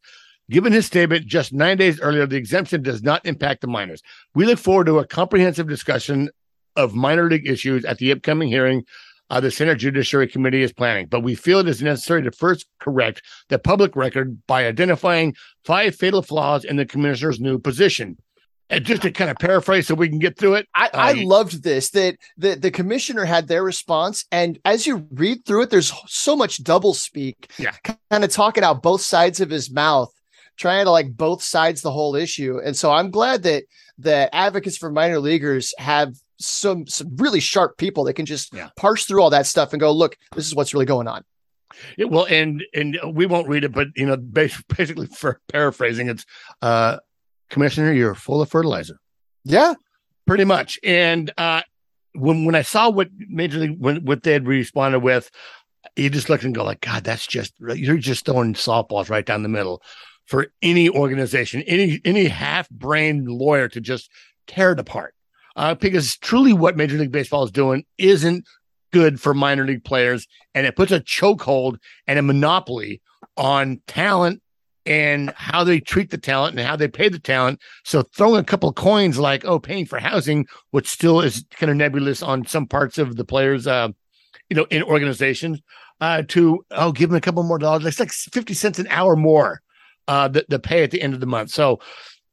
[0.50, 4.02] Given his statement just nine days earlier, the exemption does not impact the minors.
[4.34, 6.30] We look forward to a comprehensive discussion
[6.76, 8.84] of minor league issues at the upcoming hearing
[9.30, 11.06] uh, the Senate Judiciary Committee is planning.
[11.06, 15.94] But we feel it is necessary to first correct the public record by identifying five
[15.94, 18.18] fatal flaws in the commissioner's new position.
[18.70, 20.66] And just to kind of paraphrase so we can get through it.
[20.74, 24.24] I, I uh, loved this that the, the commissioner had their response.
[24.32, 27.72] And as you read through it, there's so much double speak, yeah.
[28.10, 30.12] kind of talking out both sides of his mouth,
[30.56, 32.60] trying to like both sides the whole issue.
[32.64, 33.64] And so I'm glad that
[33.98, 38.70] that advocates for minor leaguers have some some really sharp people that can just yeah.
[38.76, 41.24] parse through all that stuff and go, look, this is what's really going on.
[41.96, 44.16] Yeah, well, and and we won't read it, but you know,
[44.76, 46.24] basically for paraphrasing, it's
[46.62, 46.98] uh
[47.50, 48.98] Commissioner, you're full of fertilizer.
[49.44, 49.74] Yeah,
[50.26, 50.78] pretty much.
[50.82, 51.62] And uh
[52.14, 55.30] when when I saw what Major League when what they had responded with,
[55.96, 59.42] you just look and go like, God, that's just you're just throwing softballs right down
[59.42, 59.82] the middle
[60.26, 64.10] for any organization, any any half-brained lawyer to just
[64.46, 65.14] tear it apart
[65.56, 68.44] uh, because truly what Major League Baseball is doing isn't
[68.92, 73.00] good for minor league players, and it puts a chokehold and a monopoly
[73.36, 74.40] on talent
[74.86, 77.60] and how they treat the talent and how they pay the talent.
[77.84, 81.76] So throwing a couple coins like, oh, paying for housing, which still is kind of
[81.76, 83.88] nebulous on some parts of the players, uh,
[84.50, 85.60] you know, in organizations,
[86.00, 87.86] uh, to oh, give them a couple more dollars.
[87.86, 89.62] It's like 50 cents an hour more
[90.08, 91.50] uh the, the pay at the end of the month.
[91.50, 91.80] So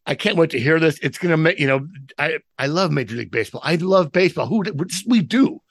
[0.06, 1.00] I can't wait to hear this.
[1.00, 1.88] It's gonna make you know.
[2.18, 3.62] I I love Major League Baseball.
[3.64, 4.48] I love baseball.
[4.48, 4.64] Who
[5.08, 5.62] we do,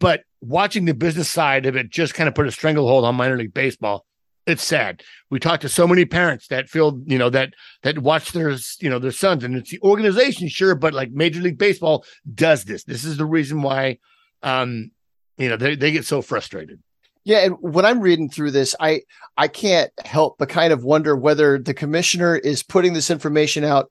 [0.00, 3.36] but watching the business side of it just kind of put a stranglehold on minor
[3.36, 4.04] league baseball.
[4.46, 5.02] It's sad.
[5.30, 8.88] We talk to so many parents that feel you know that that watch their you
[8.88, 12.84] know their sons, and it's the organization, sure, but like Major League Baseball does this.
[12.84, 13.98] This is the reason why,
[14.42, 14.90] um,
[15.36, 16.80] you know, they they get so frustrated.
[17.28, 19.02] Yeah, and when I'm reading through this, I
[19.36, 23.90] I can't help but kind of wonder whether the commissioner is putting this information out.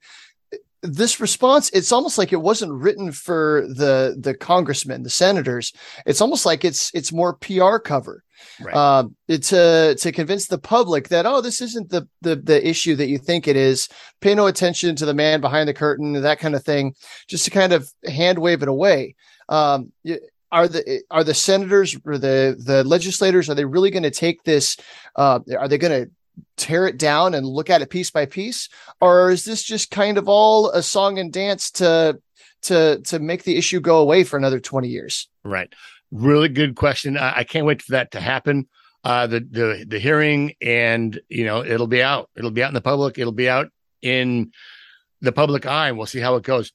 [0.82, 5.72] This response, it's almost like it wasn't written for the the congressmen, the senators.
[6.08, 8.24] It's almost like it's it's more PR cover.
[8.60, 8.76] Right.
[8.76, 13.08] Um, to to convince the public that oh, this isn't the the the issue that
[13.08, 13.88] you think it is.
[14.20, 16.96] Pay no attention to the man behind the curtain, that kind of thing,
[17.28, 19.14] just to kind of hand wave it away.
[19.48, 19.92] Um,
[20.52, 24.44] are the are the senators or the the legislators are they really going to take
[24.44, 24.78] this
[25.16, 26.12] uh, are they going to
[26.56, 28.70] tear it down and look at it piece by piece?
[29.02, 32.20] Or is this just kind of all a song and dance to
[32.64, 35.28] to to make the issue go away for another 20 years?
[35.44, 35.72] Right.
[36.12, 37.18] Really good question.
[37.18, 38.68] I, I can't wait for that to happen.
[39.04, 42.30] Uh the the the hearing and you know it'll be out.
[42.36, 43.18] It'll be out in the public.
[43.18, 43.68] It'll be out
[44.02, 44.52] in
[45.22, 46.72] the public eye and we'll see how it goes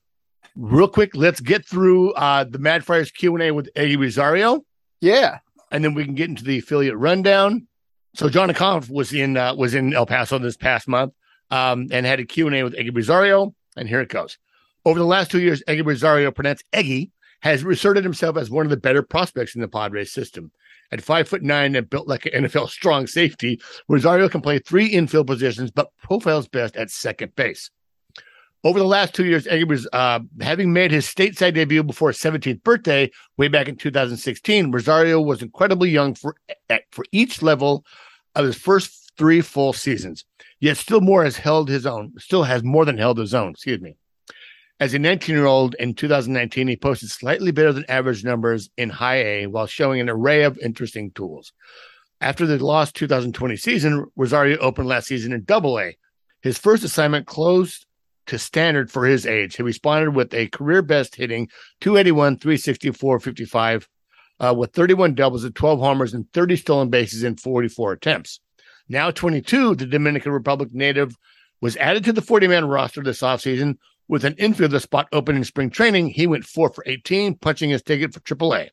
[0.56, 4.64] real quick, let's get through uh, the Mad Friars Q and A with Eddie Rosario.
[5.00, 5.38] Yeah,
[5.70, 7.66] and then we can get into the affiliate rundown.
[8.14, 11.14] So John Aconff was in uh, was in El Paso this past month
[11.50, 14.38] um, and had a Q and A with Eguy Rosario, and here it goes.
[14.84, 17.10] Over the last two years, Eguy Rosario, pronounced Eggy,
[17.40, 20.52] has asserted himself as one of the better prospects in the Padres system.
[20.90, 24.86] At five foot nine and built like an NFL strong safety, Rosario can play three
[24.86, 27.70] infield positions, but profiles best at second base.
[28.64, 32.18] Over the last two years, Eguy was uh, having made his stateside debut before his
[32.18, 34.70] 17th birthday, way back in 2016.
[34.70, 36.36] Rosario was incredibly young for
[36.92, 37.84] for each level
[38.36, 40.24] of his first three full seasons.
[40.60, 42.12] Yet, still more has held his own.
[42.18, 43.50] Still has more than held his own.
[43.50, 43.96] Excuse me.
[44.78, 48.90] As a 19 year old in 2019, he posted slightly better than average numbers in
[48.90, 51.52] high A while showing an array of interesting tools.
[52.20, 55.96] After the lost 2020 season, Rosario opened last season in double A.
[56.42, 57.86] His first assignment closed
[58.26, 59.56] to standard for his age.
[59.56, 61.48] He responded with a career best hitting
[61.80, 63.88] 281, 364, 55,
[64.40, 68.40] uh, with 31 doubles and 12 homers and 30 stolen bases in 44 attempts.
[68.88, 71.16] Now 22, the Dominican Republic native
[71.60, 75.44] was added to the 40 man roster this offseason with an infielder spot open in
[75.44, 76.08] spring training.
[76.08, 78.68] He went four for 18, punching his ticket for AAA.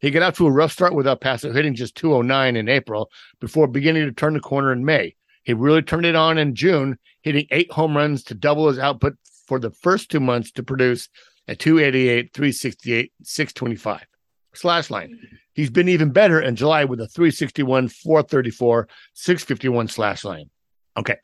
[0.00, 3.10] He got out to a rough start with El Paso hitting just 209 in April
[3.40, 5.14] before beginning to turn the corner in May.
[5.44, 6.98] He really turned it on in June,
[7.28, 9.14] hitting eight home runs to double his output
[9.46, 11.10] for the first two months to produce
[11.46, 14.06] a 288, 368, 625
[14.54, 15.18] slash line.
[15.52, 20.48] He's been even better in July with a 361, 434, 651 slash line.
[20.96, 21.16] Okay.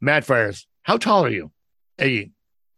[0.00, 1.52] Mad Friars, how tall are you?
[1.96, 2.32] Hey,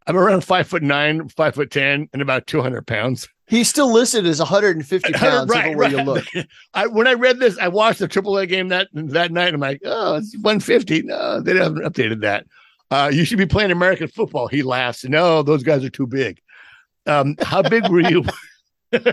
[0.05, 3.27] I'm around five foot nine, five foot 10, and about 200 pounds.
[3.47, 5.91] He's still listed as 150 pounds right, right.
[5.91, 6.25] you look.
[6.73, 9.53] I, when I read this, I watched the AAA game that that night.
[9.53, 11.03] I'm like, oh, it's 150.
[11.03, 12.45] No, they haven't updated that.
[12.91, 14.47] Uh, you should be playing American football.
[14.47, 15.03] He laughs.
[15.03, 16.39] No, those guys are too big.
[17.07, 18.23] Um, how big were you?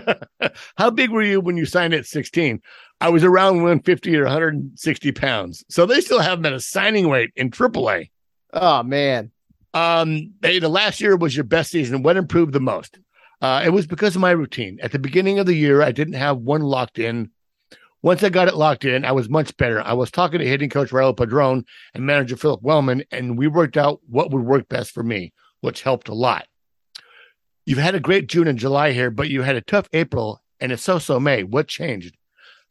[0.77, 2.61] how big were you when you signed at 16?
[3.01, 5.63] I was around 150 or 160 pounds.
[5.69, 8.09] So they still have him at a signing weight in AAA.
[8.53, 9.31] Oh man.
[9.73, 12.03] Um, hey, the last year was your best season.
[12.03, 12.99] What improved the most?
[13.41, 14.79] Uh, it was because of my routine.
[14.81, 17.29] At the beginning of the year, I didn't have one locked in.
[18.03, 19.81] Once I got it locked in, I was much better.
[19.81, 21.63] I was talking to hitting coach Raul Padron
[21.93, 25.83] and manager Philip Wellman, and we worked out what would work best for me, which
[25.83, 26.45] helped a lot.
[27.65, 30.73] You've had a great June and July here, but you had a tough April and
[30.73, 31.43] a so so May.
[31.43, 32.17] What changed?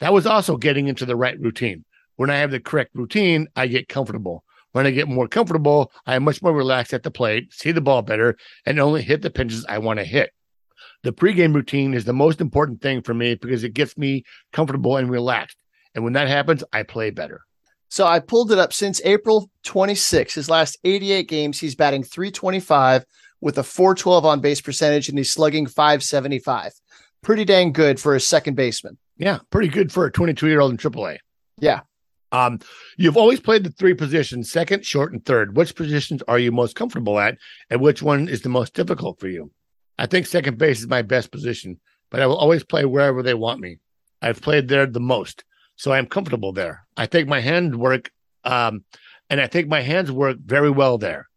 [0.00, 1.86] That was also getting into the right routine.
[2.16, 4.44] When I have the correct routine, I get comfortable.
[4.72, 7.80] When I get more comfortable, I am much more relaxed at the plate, see the
[7.80, 10.30] ball better, and only hit the pitches I want to hit
[11.02, 14.96] the pregame routine is the most important thing for me because it gets me comfortable
[14.96, 15.58] and relaxed.
[15.94, 17.42] And when that happens, I play better.
[17.88, 23.04] So I pulled it up since April 26, his last 88 games, he's batting 325
[23.42, 26.72] with a 412 on base percentage and he's slugging 575.
[27.22, 28.96] Pretty dang good for a second baseman.
[29.18, 31.18] Yeah, pretty good for a 22 year old in AAA.
[31.60, 31.80] Yeah.
[32.30, 32.60] Um,
[32.96, 35.54] you've always played the three positions second, short, and third.
[35.54, 37.36] Which positions are you most comfortable at,
[37.68, 39.50] and which one is the most difficult for you?
[40.02, 41.78] I think second base is my best position,
[42.10, 43.78] but I will always play wherever they want me.
[44.20, 45.44] I've played there the most,
[45.76, 46.84] so I'm comfortable there.
[46.96, 48.10] I think my hands work,
[48.42, 48.82] um,
[49.30, 51.28] and I think my hands work very well there.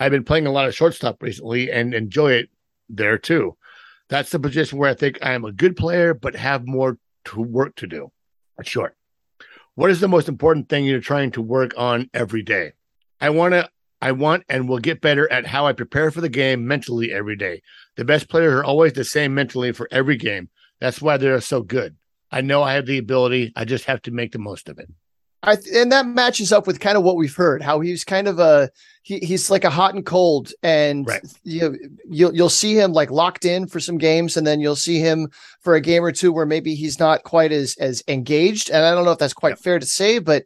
[0.00, 2.48] I've been playing a lot of shortstop recently and enjoy it
[2.88, 3.58] there too.
[4.08, 7.42] That's the position where I think I am a good player, but have more to
[7.42, 8.10] work to do.
[8.62, 8.96] Short.
[9.74, 12.72] What is the most important thing you're trying to work on every day?
[13.20, 13.68] I want to
[14.00, 17.36] I want and will get better at how I prepare for the game mentally every
[17.36, 17.62] day.
[17.98, 20.50] The best players are always the same mentally for every game.
[20.80, 21.96] That's why they're so good.
[22.30, 23.52] I know I have the ability.
[23.56, 24.88] I just have to make the most of it.
[25.42, 27.60] I th- and that matches up with kind of what we've heard.
[27.60, 28.70] How he's kind of a
[29.02, 31.22] he, he's like a hot and cold, and right.
[31.42, 31.76] you
[32.08, 35.28] you'll you'll see him like locked in for some games, and then you'll see him
[35.60, 38.70] for a game or two where maybe he's not quite as as engaged.
[38.70, 39.58] And I don't know if that's quite yep.
[39.58, 40.44] fair to say, but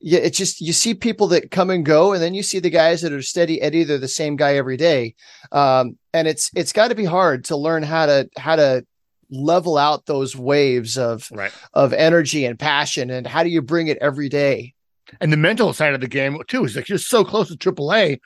[0.00, 2.70] yeah, it's just you see people that come and go, and then you see the
[2.70, 3.84] guys that are steady Eddie.
[3.84, 5.14] They're the same guy every day,
[5.52, 8.86] um, and it's it's got to be hard to learn how to how to
[9.30, 11.52] level out those waves of right.
[11.74, 14.72] of energy and passion, and how do you bring it every day?
[15.20, 18.20] And the mental side of the game too is like you're so close to AAA.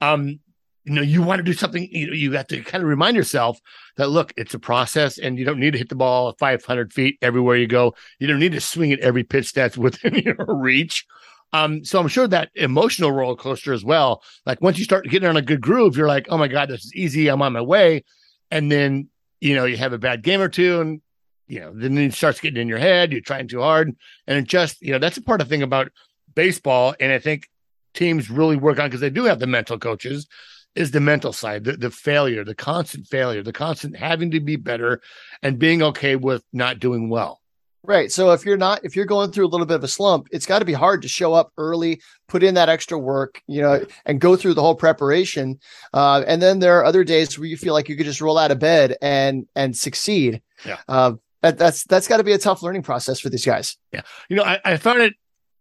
[0.00, 0.38] Um,
[0.84, 1.86] you know, you want to do something.
[1.90, 3.60] You know, you have to kind of remind yourself
[3.96, 7.18] that look, it's a process, and you don't need to hit the ball 500 feet
[7.22, 7.94] everywhere you go.
[8.18, 11.06] You don't need to swing at every pitch that's within your reach.
[11.52, 14.22] Um, so I'm sure that emotional roller coaster as well.
[14.46, 16.84] Like once you start getting on a good groove, you're like, oh my God, this
[16.84, 17.28] is easy.
[17.28, 18.04] I'm on my way.
[18.50, 19.08] And then,
[19.40, 21.02] you know, you have a bad game or two and,
[21.48, 23.12] you know, then it starts getting in your head.
[23.12, 23.94] You're trying too hard.
[24.26, 25.92] And it just, you know, that's a part of the thing about
[26.34, 26.94] baseball.
[26.98, 27.48] And I think
[27.92, 30.26] teams really work on because they do have the mental coaches
[30.74, 34.56] is the mental side, the, the failure, the constant failure, the constant having to be
[34.56, 35.02] better
[35.42, 37.41] and being okay with not doing well.
[37.84, 38.12] Right.
[38.12, 40.46] So if you're not, if you're going through a little bit of a slump, it's
[40.46, 43.84] got to be hard to show up early, put in that extra work, you know,
[44.06, 45.58] and go through the whole preparation.
[45.92, 48.38] Uh, and then there are other days where you feel like you could just roll
[48.38, 50.42] out of bed and and succeed.
[50.64, 50.78] Yeah.
[50.88, 53.76] Uh, that, that's that's got to be a tough learning process for these guys.
[53.92, 54.02] Yeah.
[54.28, 55.14] You know, I, I found it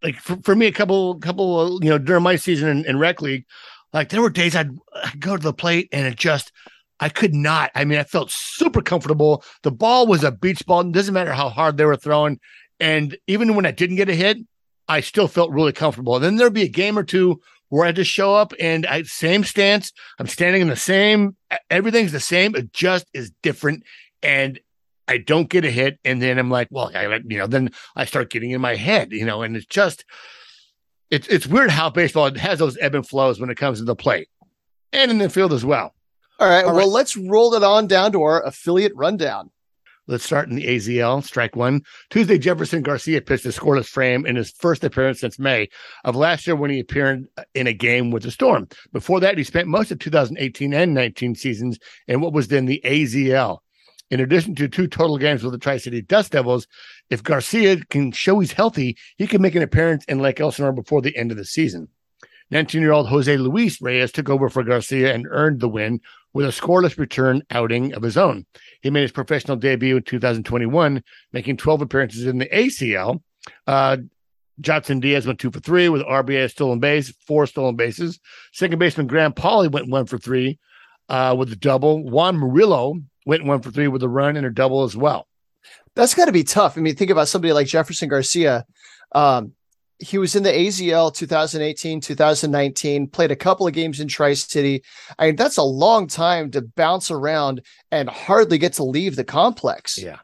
[0.04, 3.22] like for, for me a couple couple you know during my season in, in rec
[3.24, 3.46] league,
[3.94, 4.70] like there were days I'd,
[5.04, 6.52] I'd go to the plate and it just
[7.02, 7.72] I could not.
[7.74, 9.44] I mean, I felt super comfortable.
[9.64, 10.82] The ball was a beach ball.
[10.82, 12.40] It doesn't matter how hard they were throwing.
[12.80, 14.38] And even when I didn't get a hit,
[14.88, 16.16] I still felt really comfortable.
[16.16, 19.04] And then there'd be a game or two where I just show up and I
[19.04, 19.92] same stance.
[20.20, 21.36] I'm standing in the same,
[21.70, 22.56] everything's the same.
[22.56, 23.84] It just is different.
[24.22, 24.60] And
[25.08, 26.00] I don't get a hit.
[26.06, 29.12] And then I'm like, well, I, you know, then I start getting in my head,
[29.12, 30.06] you know, and it's just,
[31.10, 33.96] it's, it's weird how baseball has those ebb and flows when it comes to the
[33.96, 34.30] plate
[34.94, 35.96] and in the field as well.
[36.42, 36.66] All right.
[36.66, 36.94] All well, right.
[36.94, 39.52] let's roll it on down to our affiliate rundown.
[40.08, 41.24] Let's start in the AZL.
[41.24, 41.84] Strike one.
[42.10, 45.70] Tuesday, Jefferson Garcia pitched a scoreless frame in his first appearance since May
[46.04, 48.68] of last year when he appeared in a game with the Storm.
[48.92, 51.78] Before that, he spent most of 2018 and 19 seasons
[52.08, 53.60] in what was then the AZL.
[54.10, 56.66] In addition to two total games with the Tri City Dust Devils,
[57.12, 61.04] if Garcia can show he's healthy, he can make an appearance in Lake Elsinore before
[61.04, 61.88] the end of the season.
[62.50, 66.02] 19 year old Jose Luis Reyes took over for Garcia and earned the win
[66.34, 68.46] with a scoreless return outing of his own.
[68.82, 73.22] He made his professional debut in 2021, making 12 appearances in the ACL.
[73.68, 73.98] Uh,
[74.60, 78.20] Johnson Diaz went two for three with RBI stolen base, four stolen bases.
[78.54, 80.60] Second baseman Graham Pauley went one for three
[81.10, 82.04] uh, with a double.
[82.04, 85.28] Juan Murillo went one for three with a run and a double as well.
[85.96, 86.78] That's got to be tough.
[86.78, 88.66] I mean, think about somebody like Jefferson Garcia.
[89.14, 89.54] Um,
[90.02, 94.84] he was in the AZL 2018, 2019, played a couple of games in Tri City.
[95.20, 97.62] I mean, that's a long time to bounce around
[97.92, 99.98] and hardly get to leave the complex.
[99.98, 100.20] Yeah.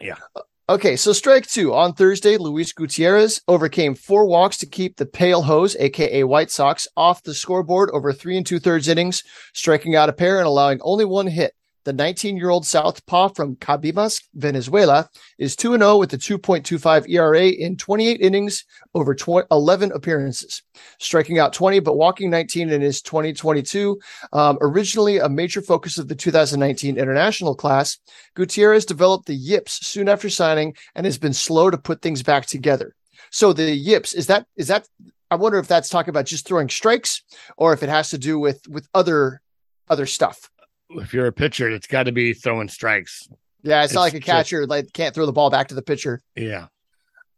[0.00, 0.16] Yeah.
[0.36, 1.72] Uh, okay, so strike two.
[1.72, 6.86] On Thursday, Luis Gutierrez overcame four walks to keep the Pale Hose, aka White Sox,
[6.96, 9.22] off the scoreboard over three and two thirds innings,
[9.54, 11.54] striking out a pair and allowing only one hit.
[11.84, 17.48] The 19 year old Southpaw from Cabimas, Venezuela, is 2 0 with a 2.25 ERA
[17.48, 18.64] in 28 innings
[18.94, 19.16] over
[19.50, 20.62] 11 appearances,
[21.00, 23.98] striking out 20 but walking 19 in his 2022.
[24.32, 27.98] Um, originally a major focus of the 2019 international class,
[28.34, 32.46] Gutierrez developed the yips soon after signing and has been slow to put things back
[32.46, 32.94] together.
[33.32, 34.86] So the yips is that is that
[35.32, 37.22] I wonder if that's talking about just throwing strikes
[37.56, 39.40] or if it has to do with with other
[39.88, 40.51] other stuff
[40.96, 43.28] if you're a pitcher, it's got to be throwing strikes.
[43.62, 45.74] Yeah, it's, it's not like a catcher just, like can't throw the ball back to
[45.74, 46.20] the pitcher.
[46.36, 46.66] Yeah.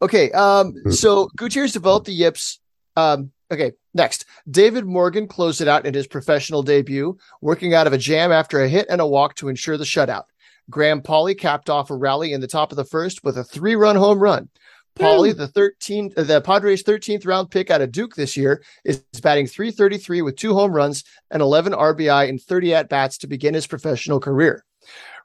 [0.01, 0.31] Okay.
[0.31, 0.73] Um.
[0.91, 2.59] So Gutierrez developed the yips.
[2.95, 3.31] Um.
[3.51, 3.73] Okay.
[3.93, 8.31] Next, David Morgan closed it out in his professional debut, working out of a jam
[8.31, 10.23] after a hit and a walk to ensure the shutout.
[10.69, 13.95] Graham Pauley capped off a rally in the top of the first with a three-run
[13.95, 14.49] home run.
[14.95, 19.47] Pauley, the 13th, the Padres' 13th round pick out of Duke this year, is batting
[19.47, 23.67] 333 with two home runs and 11 RBI and 30 at bats to begin his
[23.67, 24.63] professional career.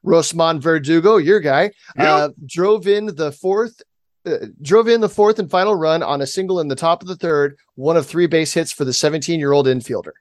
[0.05, 1.65] Rosman Verdugo, your guy,
[1.97, 2.07] yep.
[2.09, 3.83] uh, drove in the fourth.
[4.27, 7.09] Uh, drove in the fourth and final run on a single in the top of
[7.09, 10.13] the third, one of three base hits for the 17 year old infielder.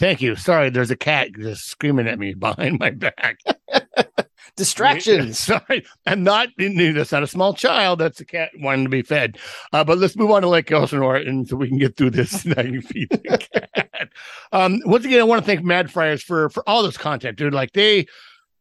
[0.00, 0.34] Thank you.
[0.34, 3.38] Sorry, there's a cat just screaming at me behind my back.
[4.56, 5.38] distractions.
[5.38, 6.48] Sorry, I'm not.
[6.56, 7.98] That's not a small child.
[7.98, 9.36] That's a cat wanting to be fed.
[9.74, 12.46] Uh, but let's move on to Lake Elsinore, and so we can get through this.
[12.46, 13.18] now you feed the
[13.52, 14.08] cat.
[14.52, 17.52] Um, once again, I want to thank Mad Friars for for all this content, dude.
[17.52, 18.06] Like they.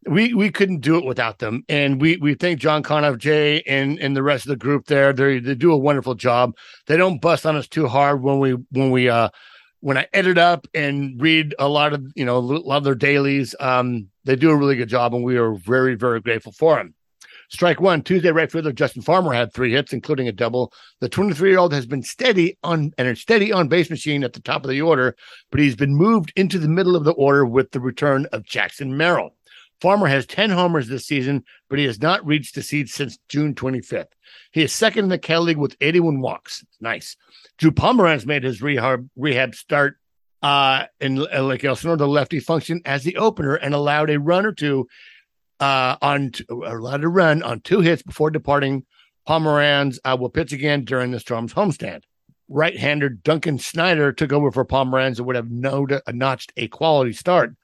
[0.08, 4.00] We we couldn't do it without them, and we we thank John Conniff, Jay, and
[4.00, 5.12] and the rest of the group there.
[5.12, 6.56] They they do a wonderful job.
[6.88, 9.28] They don't bust on us too hard when we when we uh
[9.82, 12.96] when I edit up and read a lot of you know a lot of their
[12.96, 16.78] dailies, um, they do a really good job, and we are very very grateful for
[16.78, 16.94] them.
[17.52, 20.72] Strike one Tuesday, right fielder Justin Farmer had three hits, including a double.
[21.00, 24.34] The 23 year old has been steady on and a steady on base machine at
[24.34, 25.16] the top of the order,
[25.50, 28.96] but he's been moved into the middle of the order with the return of Jackson
[28.96, 29.34] Merrill.
[29.82, 33.56] Farmer has 10 homers this season, but he has not reached the seed since June
[33.56, 34.12] 25th.
[34.52, 36.66] He is second in the Cal League with 81 walks.
[36.82, 37.16] Nice.
[37.58, 39.98] Drew Pomeranz made his rehab rehab start
[40.42, 41.98] uh, in uh, Lake Elsinore.
[41.98, 44.88] The lefty functioned as the opener and allowed a run or two
[45.60, 48.86] uh, on t- allowed a run on two hits before departing.
[49.28, 52.02] Pomeranz uh, will pitch again during the Storm's homestand.
[52.48, 57.56] Right-hander Duncan Snyder took over for Pomeranz and would have no- notched a quality start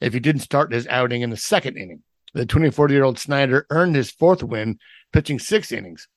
[0.00, 2.02] if he didn't start his outing in the second inning.
[2.34, 4.78] The 24 year old Snyder earned his fourth win,
[5.12, 6.08] pitching six innings.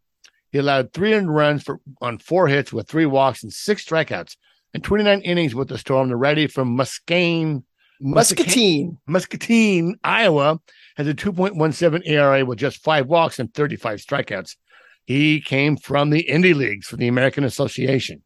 [0.52, 4.36] He allowed 300 runs for on four hits with three walks and six strikeouts,
[4.74, 6.10] and 29 innings with the Storm.
[6.10, 7.64] The ready from Muscatine,
[8.00, 10.60] Muscatine, Muscatine, Iowa,
[10.96, 14.56] has a 2.17 ERA with just five walks and 35 strikeouts.
[15.06, 18.24] He came from the Indie Leagues for the American Association.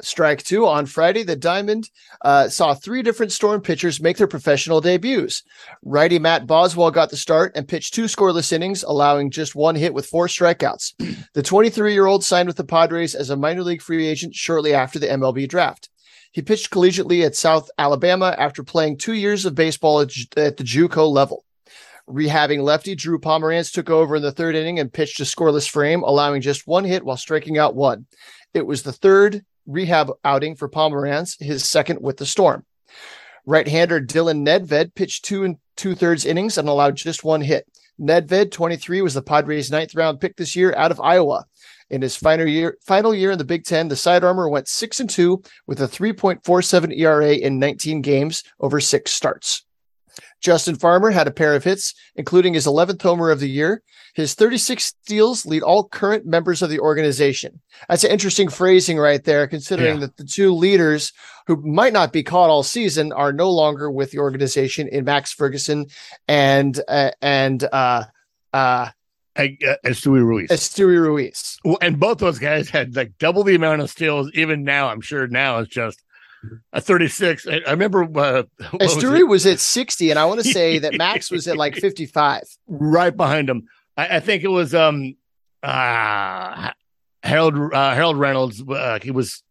[0.00, 1.88] Strike two on Friday, the Diamond
[2.24, 5.42] uh, saw three different Storm pitchers make their professional debuts.
[5.84, 9.94] Righty Matt Boswell got the start and pitched two scoreless innings, allowing just one hit
[9.94, 10.94] with four strikeouts.
[11.34, 14.74] The 23 year old signed with the Padres as a minor league free agent shortly
[14.74, 15.88] after the MLB draft.
[16.32, 20.64] He pitched collegiately at South Alabama after playing two years of baseball at, at the
[20.64, 21.44] JUCO level.
[22.08, 26.02] Rehabbing lefty Drew Pomeranz took over in the third inning and pitched a scoreless frame,
[26.02, 28.06] allowing just one hit while striking out one.
[28.54, 32.64] It was the third rehab outing for Pomeranz, his second with the Storm.
[33.46, 37.66] Right-hander Dylan Nedved pitched two and two thirds innings and allowed just one hit.
[38.00, 41.44] Nedved, 23, was the Padres' ninth round pick this year out of Iowa.
[41.90, 44.98] In his final year, final year in the Big Ten, the side armor went six
[44.98, 49.64] and two with a 3.47 ERA in 19 games over six starts.
[50.42, 53.82] Justin Farmer had a pair of hits, including his 11th homer of the year.
[54.14, 57.60] His 36 steals lead all current members of the organization.
[57.88, 60.00] That's an interesting phrasing right there, considering Yeah.
[60.00, 61.12] that the two leaders
[61.46, 65.32] who might not be caught all season are no longer with the organization in Max
[65.32, 65.86] Ferguson
[66.28, 68.04] and uh, and uh,
[68.52, 68.88] uh,
[69.34, 70.50] I, uh, Ruiz.
[70.50, 71.58] Esteury Ruiz.
[71.64, 74.30] Well, and both those guys had like double the amount of steals.
[74.34, 76.02] Even now, I'm sure now it's just
[76.72, 77.46] a 36.
[77.46, 80.94] I, I remember uh, what was was at 60, and I want to say that
[80.94, 82.42] Max was at like 55.
[82.66, 83.68] right behind him.
[83.96, 85.16] I, I think it was um
[85.62, 86.70] uh
[87.22, 88.62] Harold uh, Harold Reynolds.
[88.66, 89.42] Uh, he was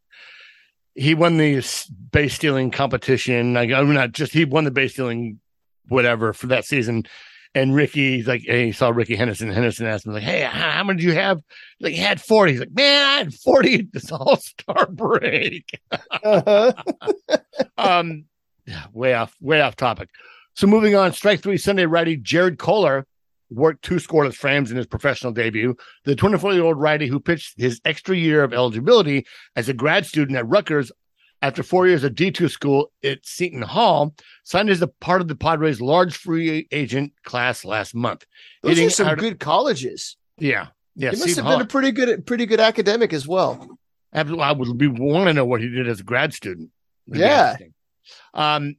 [0.95, 1.63] he won the
[2.11, 3.53] base stealing competition.
[3.53, 5.39] Like I'm not just he won the base stealing
[5.87, 7.05] whatever for that season.
[7.53, 9.51] And Rickey, like he saw Rickey Henderson.
[9.51, 11.41] Henderson asked him, like, "Hey, how, how many do you have?"
[11.81, 12.53] Like, he had forty.
[12.53, 16.71] He's like, "Man, I had forty at this All Star break." Uh-huh.
[17.77, 18.25] um,
[18.93, 20.09] way off, way off topic.
[20.53, 23.05] So moving on, strike three Sunday righty Jared Kollar
[23.49, 25.75] worked two scoreless frames in his professional debut.
[26.05, 29.25] The 24 year old righty who pitched his extra year of eligibility
[29.55, 30.91] as a grad student at Rutgers
[31.41, 34.13] after four years of D2 school at Seton Hall
[34.43, 38.25] signed as a part of the Padres' large free agent class last month.
[38.61, 40.17] Those Hitting are some good colleges.
[40.37, 40.67] Yeah.
[40.95, 41.11] Yeah.
[41.11, 41.57] he must Seton have Hall.
[41.57, 43.77] been a pretty good, pretty good academic as well.
[44.13, 44.43] Absolutely.
[44.43, 46.69] I would be want to know what he did as a grad student.
[47.07, 47.55] Yeah.
[48.33, 48.75] Um,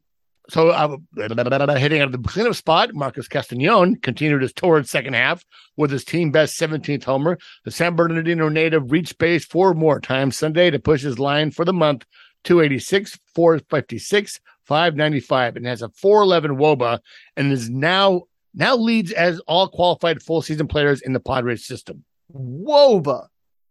[0.51, 5.45] so uh, hitting out of the cleanup spot, Marcos Castanon continued his torrid second half
[5.77, 7.39] with his team best 17th homer.
[7.65, 11.65] The San Bernardino native reached base four more times Sunday to push his line for
[11.65, 12.05] the month
[12.45, 17.01] 286, 456, 595, and has a 411 wOBA
[17.37, 18.23] and is now
[18.55, 22.05] now leads as all qualified full season players in the Padres system.
[22.35, 23.29] wOBA.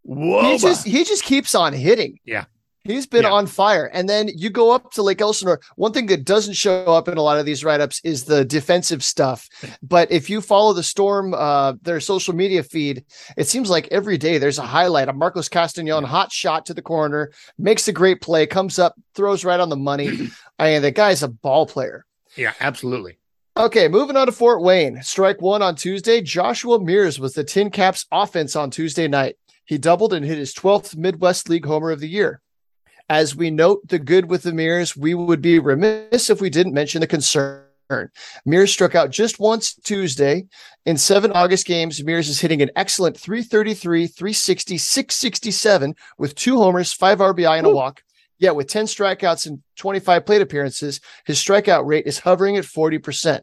[0.07, 0.51] wOBA.
[0.51, 2.19] He just he just keeps on hitting.
[2.25, 2.45] Yeah.
[2.83, 3.31] He's been Yeah.
[3.31, 3.85] on fire.
[3.93, 5.59] And then you go up to Lake Elsinore.
[5.75, 9.03] One thing that doesn't show up in a lot of these write-ups is the defensive
[9.03, 9.47] stuff.
[9.83, 13.05] But if you follow the Storm, uh, their social media feed,
[13.37, 16.81] it seems like every day there's a highlight of Marcos Castanon, hot shot to the
[16.81, 20.29] corner, makes a great play, comes up, throws right on the money.
[20.59, 22.05] I mean, the guy's a ball player.
[22.35, 23.17] yeah, absolutely.
[23.57, 25.03] Okay, moving on to Fort Wayne.
[25.03, 26.21] Strike one on Tuesday.
[26.21, 29.35] Joshua Mears was the TinCaps offense on Tuesday night.
[29.65, 32.41] He doubled and hit his 12th Midwest League homer of the year.
[33.09, 36.73] As we note the good with the Mears, we would be remiss if we didn't
[36.73, 37.65] mention the concern.
[38.45, 40.45] Mears struck out just once Tuesday.
[40.85, 46.93] In seven August games, Mears is hitting an excellent 333, 360, 667 with two homers,
[46.93, 48.01] five RBI, and a walk.
[48.39, 53.41] Yet with 10 strikeouts and 25 plate appearances, his strikeout rate is hovering at 40%.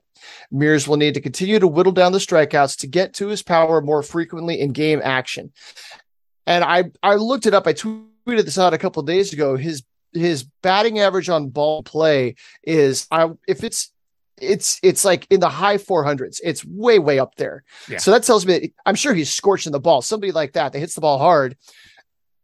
[0.51, 3.81] Mears will need to continue to whittle down the strikeouts to get to his power
[3.81, 5.53] more frequently in game action.
[6.49, 7.67] And I I looked it up.
[7.69, 8.07] I tweeted
[8.37, 9.57] this out a couple days ago.
[9.57, 13.93] His his batting average on ball play is I if it's
[14.41, 16.41] it's it's like in the high 400s.
[16.45, 17.65] It's way way up there.
[17.89, 17.99] Yeah.
[17.99, 20.01] So that tells me that I'm sure he's scorching the ball.
[20.03, 21.57] Somebody like that that hits the ball hard.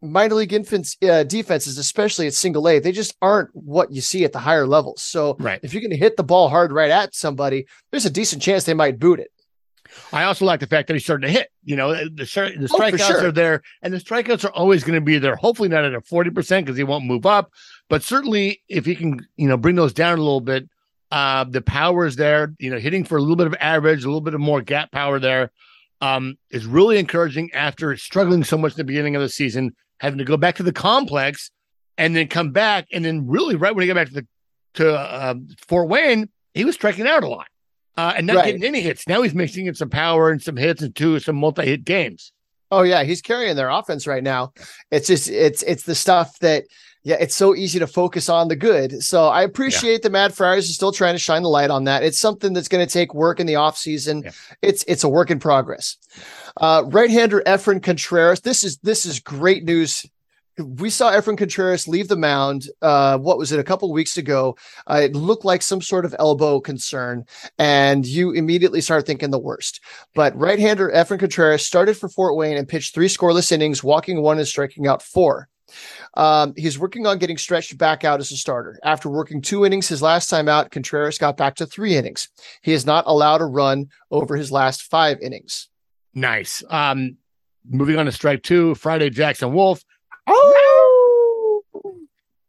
[0.03, 4.23] Minor league infants uh, defenses, especially at single A, they just aren't what you see
[4.25, 5.03] at the higher levels.
[5.03, 5.59] So Right.
[5.63, 8.65] if you're going to hit the ball hard right at somebody, there's a decent chance
[8.65, 9.31] they might boot it.
[10.13, 11.49] I also like the fact that he's starting to hit.
[11.65, 12.23] You know, the the
[12.73, 13.27] Oh, strikeouts sure.
[13.27, 15.37] are there, and the strikeouts are always going to be there.
[15.37, 17.51] Hopefully, not at a forty percent because he won't move up,
[17.89, 20.69] but certainly if he can, you know, bring those down a little bit,
[21.11, 22.55] uh, the power is there.
[22.59, 24.91] You know, hitting for a little bit of average, a little bit of more gap
[24.93, 25.51] power there,
[26.01, 27.51] um, is really encouraging.
[27.53, 30.63] After struggling so much at the beginning of the season, having to go back to
[30.63, 31.51] the complex,
[31.99, 34.27] and then come back, and then really right when he got back to the
[34.75, 35.35] to uh,
[35.69, 37.47] Fort Wayne, he was striking out a lot.
[37.97, 38.47] Uh, and not Right.
[38.47, 39.07] getting any hits.
[39.07, 42.33] Now he's mixing in some power and some hits and two some multi-hit games.
[42.71, 44.53] Oh yeah, he's carrying their offense right now.
[44.91, 46.65] It's just it's it's the stuff that
[47.05, 49.03] yeah, it's so easy to focus on the good.
[49.03, 52.03] So I appreciate that Mad Friars is still trying to shine the light on that.
[52.03, 54.25] It's something that's going to take work in the offseason.
[54.25, 54.31] Yeah.
[54.63, 55.99] It's it's a work in progress.
[56.57, 58.41] Uh, right-hander Efren Contreras.
[58.41, 60.07] This is this is great news.
[60.59, 62.69] We saw Efren Contreras leave the mound.
[62.81, 63.59] Uh, what was it?
[63.59, 64.57] A couple weeks ago.
[64.87, 67.25] Uh, it looked like some sort of elbow concern,
[67.59, 69.81] and you immediately start thinking the worst.
[70.15, 74.39] But right-hander Efren Contreras started for Fort Wayne and pitched three scoreless innings, walking one
[74.39, 75.49] and striking out four.
[76.17, 78.79] Um, he's working on getting stretched back out as a starter.
[78.85, 82.29] After working two innings his last time out, Contreras got back to three innings.
[82.63, 85.69] He is not allowed a run over his last five innings.
[86.15, 86.63] Nice.
[86.71, 87.17] Um,
[87.69, 89.83] moving on to strike two, Friday Jackson Wolf.
[90.27, 91.63] Oh,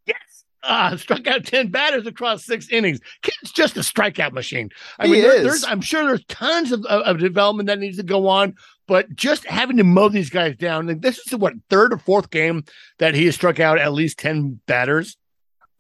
[0.06, 0.44] Yes.
[0.64, 3.00] Uh, struck out 10 batters across six innings.
[3.22, 4.70] Kid's just a strikeout machine.
[5.00, 7.98] I He mean, there- there's I'm sure there's tons of, of, of development that needs
[7.98, 8.56] to go on,
[8.88, 10.88] but just having to mow these guys down.
[10.88, 12.64] Like, this is what third or fourth game
[13.00, 15.18] that he has struck out at least 10 batters.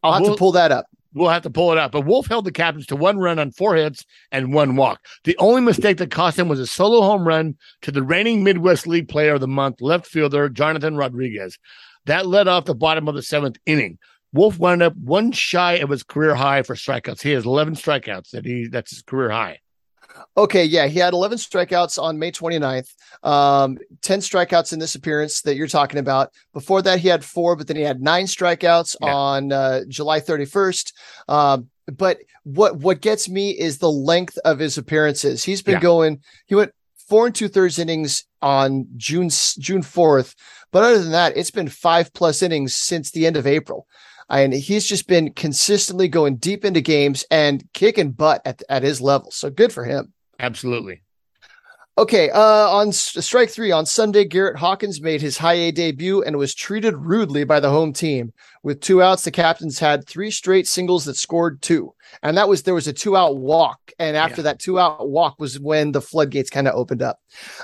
[0.04, 0.86] I'll have Well- to pull that up.
[1.16, 1.94] We'll have to pull it out.
[1.94, 5.00] But Wolf held the Captains to one run on four hits and one walk.
[5.24, 8.86] The only mistake that cost him was a solo home run to the reigning Midwest
[8.86, 11.58] League Player of the Month, left fielder Jonathan Rodriguez.
[12.06, 13.98] That led off the bottom of the seventh inning.
[14.34, 17.22] Wolf wound up one shy of his career high for strikeouts.
[17.22, 18.32] He has 11 strikeouts.
[18.32, 19.60] That he that's his career high.
[20.38, 22.90] Okay, yeah, he had 11 strikeouts on May 29th.
[23.24, 26.32] Um, 10 strikeouts in this appearance that you're talking about.
[26.54, 29.14] Before that, he had four, but then he had nine strikeouts yeah.
[29.14, 30.94] on uh, July 31st.
[31.28, 35.44] Um, but what what gets me is the length of his appearances.
[35.44, 35.82] He's been yeah.
[35.82, 36.22] going.
[36.48, 36.72] He went
[37.08, 40.36] four and two thirds innings on June June 4th,
[40.72, 43.88] but other than that, it's been five plus innings since the end of April.
[44.30, 49.02] And he's just been consistently going deep into games and kicking butt at, at his
[49.02, 49.32] level.
[49.32, 50.14] So good for him.
[50.40, 51.04] Absolutely.
[51.98, 56.38] Okay, uh, on strike three on Sunday, Garrett Hawkins made his high A debut and
[56.38, 58.34] was treated rudely by the home team.
[58.64, 62.64] With two outs, the captains had three straight singles that scored two, and that was
[62.64, 63.80] there was a two out walk.
[64.00, 64.44] And after yeah.
[64.44, 67.20] that two out walk was when the floodgates kind of opened up.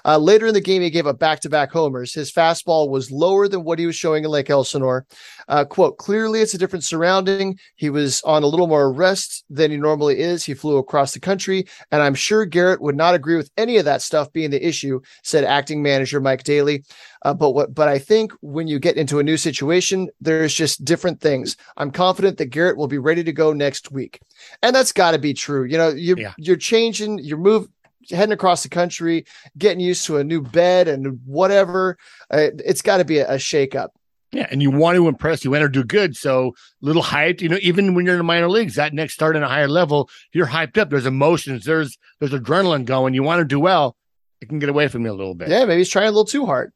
[0.05, 2.13] Uh, later in the game, he gave up back to back homers.
[2.13, 5.05] His fastball was lower than what he was showing in Lake Elsinore.
[5.47, 7.57] Uh, quote, clearly it's a different surrounding.
[7.75, 10.43] He was on a little more rest than he normally is.
[10.43, 13.85] He flew across the country, and I'm sure Garrett would not agree with any of
[13.85, 16.83] that stuff being the issue, said acting manager Mike Daly.
[17.23, 20.83] Uh, but what, but I think when you get into a new situation, there's just
[20.83, 21.55] different things.
[21.77, 24.19] I'm confident that Garrett will be ready to go next week,
[24.63, 25.63] and that's got to be true.
[25.63, 26.33] You know, you yeah.
[26.37, 27.67] you're changing, you're move
[28.09, 29.25] heading across the country,
[29.57, 31.97] getting used to a new bed and whatever.
[32.31, 33.89] Uh, it's got to be a, a shakeup.
[34.31, 36.15] Yeah, and you want to impress, you want to do good.
[36.15, 39.35] So little hyped, you know, even when you're in the minor leagues, that next start
[39.35, 40.89] in a higher level, you're hyped up.
[40.89, 43.13] There's emotions, there's there's adrenaline going.
[43.13, 43.97] You want to do well.
[44.39, 45.49] It can get away from you a little bit.
[45.49, 46.71] Yeah, maybe he's trying a little too hard.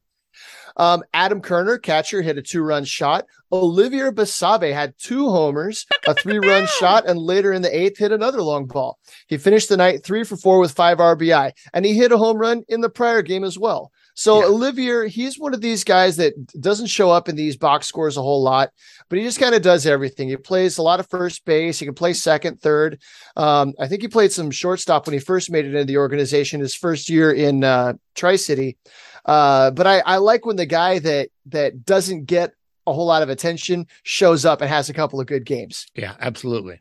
[0.76, 3.26] Um, Adam Kerner, catcher, hit a two run shot.
[3.52, 8.12] Olivier Basabe had two homers, a three run shot, and later in the eighth hit
[8.12, 8.98] another long ball.
[9.28, 12.38] He finished the night three for four with five RBI, and he hit a home
[12.38, 13.92] run in the prior game as well.
[14.18, 14.46] So yeah.
[14.46, 18.22] Olivier, he's one of these guys that doesn't show up in these box scores a
[18.22, 18.70] whole lot,
[19.10, 20.28] but he just kind of does everything.
[20.28, 21.78] He plays a lot of first base.
[21.78, 22.98] He can play second, third.
[23.36, 26.60] Um, I think he played some shortstop when he first made it into the organization
[26.60, 28.78] his first year in uh, Tri City.
[29.26, 32.54] Uh, but I, I like when the guy that that doesn't get
[32.86, 35.86] a whole lot of attention shows up and has a couple of good games.
[35.94, 36.80] Yeah, absolutely.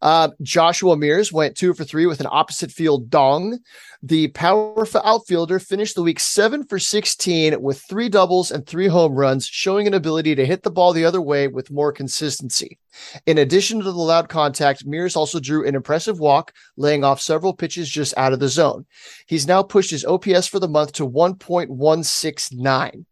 [0.00, 3.58] Uh, Joshua Mears went two for three with an opposite field dong.
[4.02, 9.14] The powerful outfielder finished the week seven for 16 with three doubles and three home
[9.14, 12.78] runs, showing an ability to hit the ball the other way with more consistency.
[13.26, 17.54] In addition to the loud contact, Mears also drew an impressive walk, laying off several
[17.54, 18.86] pitches just out of the zone.
[19.26, 23.04] He's now pushed his OPS for the month to 1.169.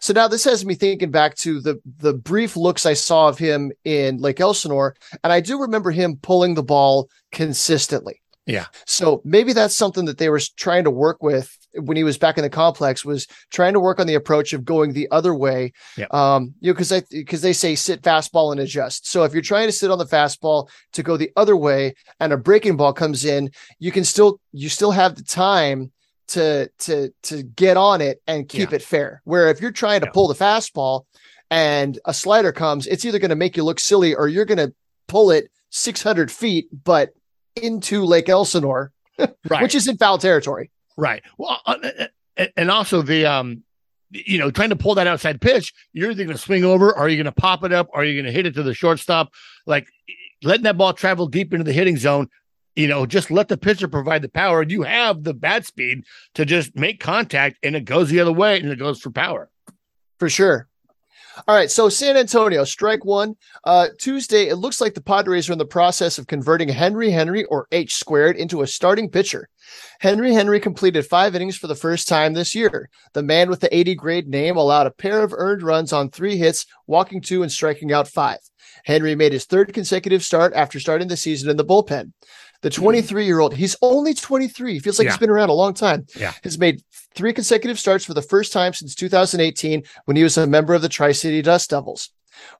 [0.00, 3.38] So now this has me thinking back to the the brief looks I saw of
[3.38, 8.20] him in Lake Elsinore, and I do remember him pulling the ball consistently.
[8.46, 8.66] Yeah.
[8.86, 12.38] So maybe that's something that they were trying to work with when he was back
[12.38, 15.72] in the complex was trying to work on the approach of going the other way.
[15.96, 16.06] Yeah.
[16.12, 19.08] Um, you know, because they because they say sit fastball and adjust.
[19.08, 22.32] So if you're trying to sit on the fastball to go the other way and
[22.32, 23.50] a breaking ball comes in,
[23.80, 25.90] you can still you still have the time
[26.28, 28.76] to to to get on it and keep yeah.
[28.76, 29.22] it fair.
[29.24, 30.12] Where if you're trying to yeah.
[30.12, 31.04] pull the fastball
[31.50, 34.58] and a slider comes, it's either going to make you look silly or you're going
[34.58, 34.74] to
[35.06, 37.10] pull it 600 feet, but
[37.54, 39.62] into Lake Elsinore, right.
[39.62, 40.70] which is in foul territory.
[40.96, 41.22] Right.
[41.38, 42.06] Well, uh, uh,
[42.38, 43.62] uh and also the um,
[44.10, 47.08] you know, trying to pull that outside pitch, you're either going to swing over, are
[47.08, 49.32] you going to pop it up, are you going to hit it to the shortstop?
[49.66, 49.88] Like
[50.42, 52.28] letting that ball travel deep into the hitting zone
[52.76, 54.60] you know, just let the pitcher provide the power.
[54.60, 56.04] And you have the bat speed
[56.34, 59.50] to just make contact and it goes the other way and it goes for power.
[60.18, 60.68] For sure.
[61.46, 63.36] All right, so San Antonio, strike one.
[63.62, 67.44] Uh, Tuesday, it looks like the Padres are in the process of converting Henry Henry
[67.44, 69.50] or H squared into a starting pitcher.
[70.00, 72.88] Henry Henry completed five innings for the first time this year.
[73.12, 76.38] The man with the 80 grade name allowed a pair of earned runs on three
[76.38, 78.38] hits, walking two and striking out five.
[78.84, 82.12] Henry made his third consecutive start after starting the season in the bullpen.
[82.62, 82.82] The hmm.
[82.82, 84.74] 23 year old, he's only 23.
[84.74, 85.12] He feels like yeah.
[85.12, 86.06] he's been around a long time.
[86.16, 86.32] Yeah.
[86.44, 86.82] Has made
[87.14, 90.82] three consecutive starts for the first time since 2018 when he was a member of
[90.82, 92.10] the Tri City Dust Devils.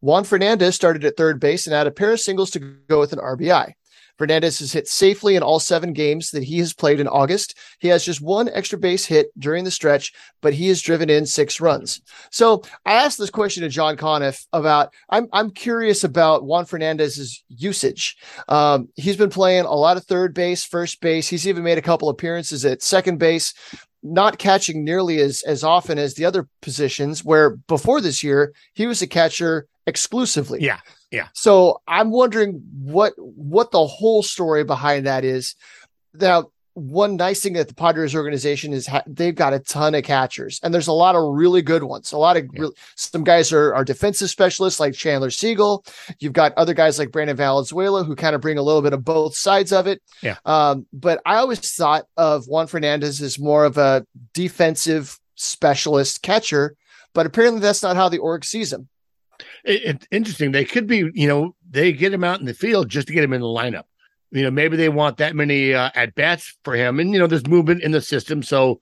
[0.00, 3.12] Juan Fernandez started at third base and had a pair of singles to go with
[3.12, 3.74] an RBI.
[4.18, 7.58] Fernandez has hit safely in all seven games that he has played in August.
[7.78, 11.26] He has just one extra base hit during the stretch, but he has driven in
[11.26, 12.00] six runs.
[12.30, 17.44] So I asked this question to John Conniff about I'm I'm curious about Juan Fernandez's
[17.48, 18.16] usage.
[18.48, 21.28] Um, he's been playing a lot of third base, first base.
[21.28, 23.54] He's even made a couple appearances at second base
[24.12, 27.24] not catching nearly as as often as the other positions.
[27.24, 30.60] Where before this year he was a catcher exclusively.
[30.62, 30.80] Yeah,
[31.10, 31.28] yeah.
[31.34, 35.54] So I'm wondering what what the whole story behind that is.
[36.14, 40.04] Now, one nice thing that the Padres organization is ha- they've got a ton of
[40.04, 42.12] catchers and there's a lot of really good ones.
[42.12, 42.68] A lot of yeah.
[42.96, 45.86] some guys are, are defensive specialists like Chandler Seagle.
[46.18, 49.02] You've got other guys like Brandon Valenzuela who kind of bring a little bit of
[49.02, 50.02] both sides of it.
[50.20, 50.36] Yeah.
[50.44, 54.04] Um, but I always thought of Juan Fernandez as more of a
[54.34, 56.76] defensive specialist catcher,
[57.14, 58.88] but apparently that's not how the org sees him.
[59.64, 60.52] It, it's interesting.
[60.52, 63.24] They could be, you know, they get him out in the field just to get
[63.24, 63.84] him in the lineup
[64.30, 67.26] you know, maybe they want that many uh, at bats for him, and you know,
[67.26, 68.80] there's movement in the system, so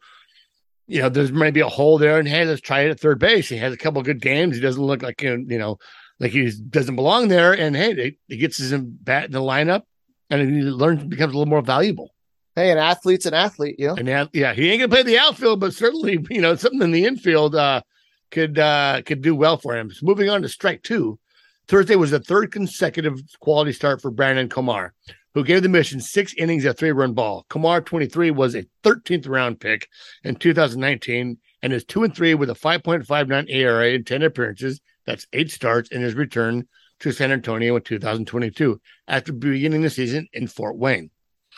[0.87, 2.19] you know, there's maybe a hole there.
[2.19, 3.49] And hey, let's try it at third base.
[3.49, 4.55] He has a couple good games.
[4.55, 5.79] He doesn't look like you know,
[6.21, 7.53] like he doesn't belong there.
[7.53, 9.83] And hey, he gets his bat in the lineup,
[10.31, 12.11] and he learns becomes a little more valuable.
[12.57, 13.97] Hey, an athlete's an athlete, you know.
[13.97, 17.05] And yeah, he ain't gonna play the outfield, but certainly, you know, something in the
[17.05, 17.83] infield uh,
[18.31, 19.91] could uh, could do well for him.
[19.91, 21.19] So moving on to strike two.
[21.67, 24.91] Thursday was the third consecutive quality start for Brandon Komar
[25.35, 27.45] who gave the mission six innings of three run ball.
[27.51, 29.89] Komar 23 was a 13th round pick
[30.22, 34.80] in 2019 and is 2 and 3 with a 5.59 ERA in 10 appearances.
[35.07, 36.68] That's eight starts in his return
[37.01, 41.11] to San Antonio in 2022 after beginning the season in Fort Wayne.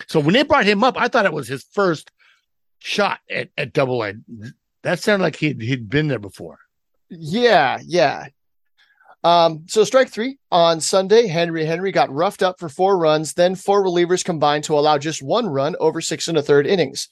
[0.09, 2.11] So when they brought him up, I thought it was his first
[2.79, 4.15] shot at, at double A.
[4.83, 6.59] That sounded like he'd, he'd been there before.
[7.09, 8.27] Yeah, yeah.
[9.27, 13.33] Um, so strike three on Sunday, Henry Henry got roughed up for four runs.
[13.33, 17.09] Then four relievers combined to allow just one run over six and a third innings.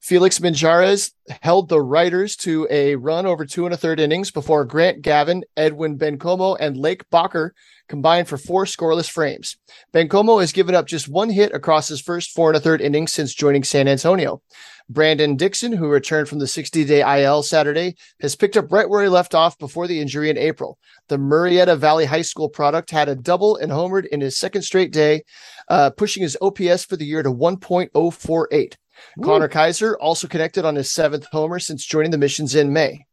[0.00, 4.64] Felix Minjarez held the Riders to a run over two and a third innings before
[4.64, 7.50] Grant Gavin, Edwin Bencomo, and Lake Bachar
[7.88, 9.56] combined for four scoreless frames.
[9.92, 13.12] Bencomo has given up just one hit across his first four and a third innings
[13.12, 14.40] since joining San Antonio.
[14.88, 19.02] Brandon Dixon, who returned from the 60 day IL Saturday, has picked up right where
[19.02, 20.78] he left off before the injury in April.
[21.08, 24.92] The Murrieta Valley High School product had a double and homered in his second straight
[24.92, 25.24] day,
[25.68, 28.74] uh, pushing his OPS for the year to 1.048.
[29.18, 29.22] Ooh.
[29.22, 33.06] Connor Kaiser also connected on his seventh homer since joining the missions in May.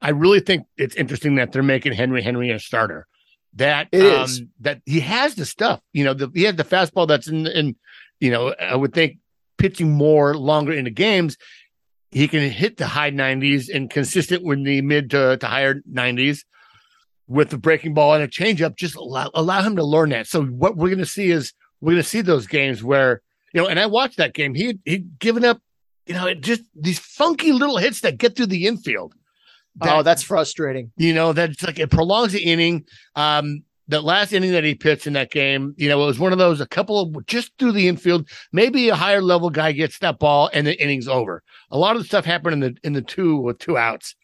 [0.00, 3.06] I really think it's interesting that they're making Henry Henry a starter.
[3.54, 4.42] That it um, is.
[4.60, 5.80] that he has the stuff.
[5.92, 7.76] You know, the, he has the fastball that's in, in.
[8.20, 9.18] You know, I would think
[9.56, 11.36] pitching more longer into games,
[12.10, 16.44] he can hit the high 90s and consistent with the mid to, to higher 90s
[17.28, 18.76] with the breaking ball and a changeup.
[18.76, 20.26] Just allow, allow him to learn that.
[20.26, 23.22] So what we're going to see is we're going to see those games where
[23.52, 24.54] you know, and I watched that game.
[24.54, 25.60] He he'd given up,
[26.06, 29.14] you know, just these funky little hits that get through the infield.
[29.76, 30.92] That, oh, that's frustrating.
[30.96, 32.84] You know, that's like it prolongs the inning.
[33.14, 36.32] Um, that last inning that he pitched in that game, you know, it was one
[36.32, 38.28] of those a couple of just through the infield.
[38.52, 41.42] Maybe a higher level guy gets that ball and the inning's over.
[41.72, 44.14] A lot of the stuff happened in the in the two with two outs,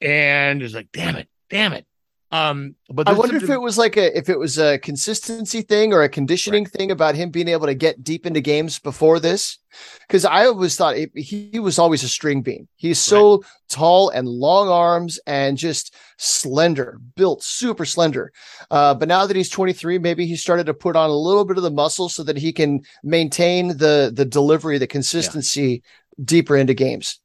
[0.00, 1.86] and it's like, damn it, damn it.
[2.30, 5.94] Um, but I wonder if it was like a if it was a consistency thing
[5.94, 6.72] or a conditioning right.
[6.72, 9.58] thing about him being able to get deep into games before this.
[10.06, 12.68] Because I always thought it, he was always a string bean.
[12.76, 13.46] He's so right.
[13.70, 18.32] tall and long arms and just slender, built super slender.
[18.70, 21.56] Uh, but now that he's 23, maybe he started to put on a little bit
[21.56, 25.82] of the muscle so that he can maintain the the delivery, the consistency
[26.18, 26.24] yeah.
[26.26, 27.20] deeper into games.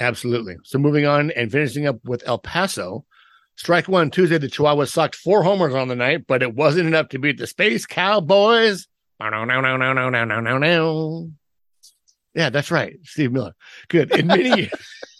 [0.00, 0.56] Absolutely.
[0.64, 3.04] So moving on and finishing up with El Paso.
[3.60, 7.10] Strike one Tuesday, the Chihuahuas sucked four homers on the night, but it wasn't enough
[7.10, 8.88] to beat the Space Cowboys.
[9.20, 11.30] No, no, no, no, no, no, no, no, no.
[12.32, 12.96] Yeah, that's right.
[13.02, 13.52] Steve Miller.
[13.88, 14.12] Good.
[14.12, 14.70] In many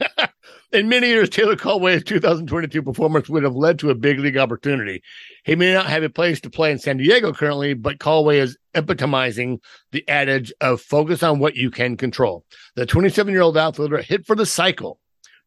[0.72, 5.02] in many years, Taylor Kohlwey's 2022 performance would have led to a big league opportunity.
[5.44, 8.56] He may not have a place to play in San Diego currently, but Kohlwey is
[8.72, 9.60] epitomizing
[9.92, 12.46] the adage of focus on what you can control.
[12.76, 14.98] The 27 year old outfielder hit for the cycle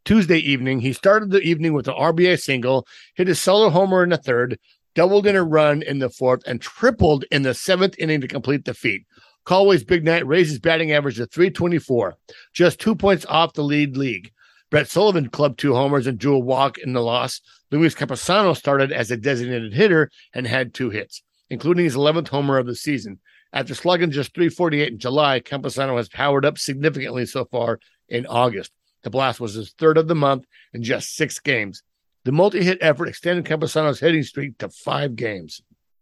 [0.05, 0.79] Tuesday evening.
[0.79, 2.85] He started the evening with an RBI single,
[3.15, 4.59] hit a solo homer in the third,
[4.95, 8.65] doubled in a run in the fourth, and tripled in the seventh inning to complete
[8.65, 9.05] the feat.
[9.45, 12.15] Kohlwey's big night raised his batting average to 324,
[12.53, 14.31] just two points off the lead league.
[14.71, 17.41] Brett Sullivan clubbed two homers and drew a walk in the loss.
[17.71, 22.57] Luis Campusano started as a designated hitter and had two hits, including his 11th homer
[22.57, 23.19] of the season.
[23.51, 27.79] After slugging just 348 in July, Campusano has powered up significantly so far
[28.09, 28.71] in August.
[29.03, 31.83] The blast was his third of the month in just six games.
[32.25, 35.61] The multi hit effort extended Campusano's hitting streak to five games.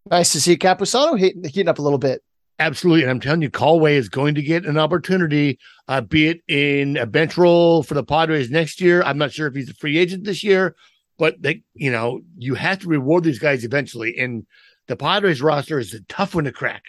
[0.09, 2.23] Nice to see Campusano hitting, heating up a little bit.
[2.59, 3.01] Absolutely.
[3.01, 6.95] And I'm telling you, Kohlwey is going to get an opportunity, uh, be it in
[6.95, 9.01] a bench role for the Padres next year.
[9.01, 10.75] I'm not sure if he's a free agent this year,
[11.17, 14.15] but they, you know, you have to reward these guys eventually.
[14.19, 14.45] And
[14.87, 16.83] the Padres roster is a tough one to crack.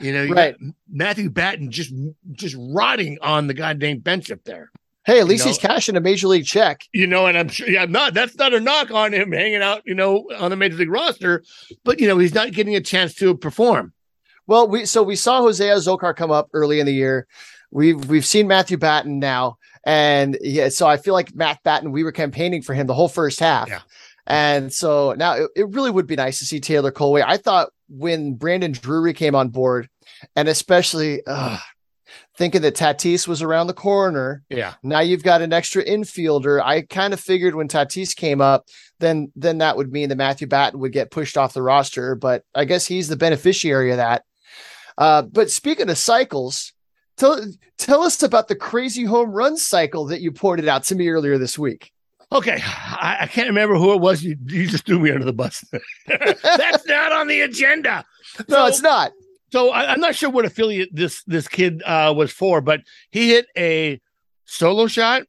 [0.00, 0.56] You know, you right.
[0.90, 1.92] Matthew Batten just
[2.32, 4.72] just rotting on the goddamn bench up there.
[5.04, 5.50] Hey, at least know?
[5.50, 6.82] he's cashing a major league check.
[6.92, 9.62] You know, and I'm sure, yeah, I'm not that's not a knock on him hanging
[9.62, 11.42] out, you know, on the major league roster,
[11.84, 13.92] but you know, he's not getting a chance to perform.
[14.46, 17.26] Well, we so we saw Jose Azocar come up early in the year.
[17.70, 21.90] We've we've seen Matthew Batten now, and yeah, so I feel like Matt Batten.
[21.90, 23.80] We were campaigning for him the whole first half, Yeah.
[24.26, 27.24] and so now it, it really would be nice to see Taylor Kohlwey.
[27.26, 29.88] I thought when Brandon Drury came on board,
[30.36, 31.58] and especially uh,
[32.42, 34.74] thinking that Tatis was around the corner, Yeah.
[34.82, 36.60] now you've got an extra infielder.
[36.60, 38.66] I kind of figured when Tatis came up,
[38.98, 42.16] then then that would mean that Matthew Batten would get pushed off the roster.
[42.16, 44.24] But I guess he's the beneficiary of that.
[44.98, 46.72] Uh, but speaking of cycles,
[47.16, 47.40] tell
[47.78, 51.38] tell us about the crazy home run cycle that you pointed out to me earlier
[51.38, 51.92] this week.
[52.32, 52.58] Okay.
[52.64, 54.24] I, I can't remember who it was.
[54.24, 55.64] You, you just threw me under the bus.
[56.08, 58.04] That's not on the agenda.
[58.48, 59.12] No, So- it's not.
[59.52, 62.80] So I, I'm not sure what affiliate this this kid uh, was for, but
[63.10, 64.00] he hit a
[64.46, 65.22] solo shot,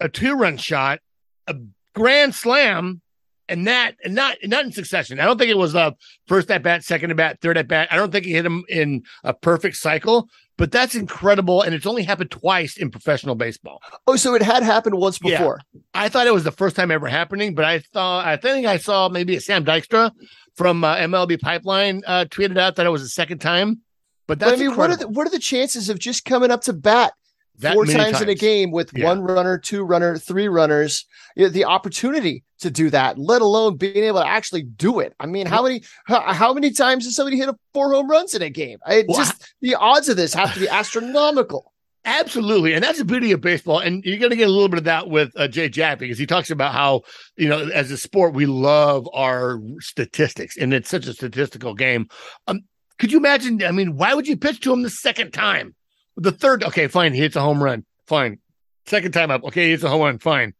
[0.00, 0.98] a two run shot,
[1.46, 1.54] a
[1.94, 3.00] grand slam,
[3.48, 5.20] and that and not not in succession.
[5.20, 5.92] I don't think it was uh,
[6.26, 7.88] first at bat, second at bat, third at bat.
[7.92, 11.86] I don't think he hit him in a perfect cycle, but that's incredible, and it's
[11.86, 13.80] only happened twice in professional baseball.
[14.08, 15.38] Oh, so it had happened once Yeah.
[15.38, 15.60] before.
[15.94, 18.76] I thought it was the first time ever happening, but I thought I think I
[18.76, 20.10] saw maybe a Sam Dykstra
[20.58, 23.80] from uh, MLB Pipeline uh, tweeted out that it was the second time.
[24.26, 26.50] But that's But I mean, what are the what are the chances of just coming
[26.50, 27.14] up to bat
[27.60, 29.06] That four many times, in a game with Yeah.
[29.06, 31.06] one runner, two runner, three runners?
[31.36, 35.14] You know, the opportunity to do that, let alone being able to actually do it.
[35.20, 38.34] I mean, how many how, how many times has somebody hit a four home runs
[38.34, 38.78] in a game?
[38.84, 41.72] I Well, just the odds of this have to be astronomical.
[42.04, 43.80] Absolutely, and that's the beauty of baseball.
[43.80, 46.18] And you're going to get a little bit of that with uh, Jay Jaffe because
[46.18, 47.02] he talks about how
[47.36, 52.08] you know, as a sport, we love our statistics, and it's such a statistical game.
[52.46, 52.60] Um,
[52.98, 53.62] could you imagine?
[53.62, 55.74] I mean, why would you pitch to him the second time?
[56.16, 58.38] The third, okay, fine, he hits a home run, fine.
[58.86, 60.54] Second time up, okay, he hits a home run, fine.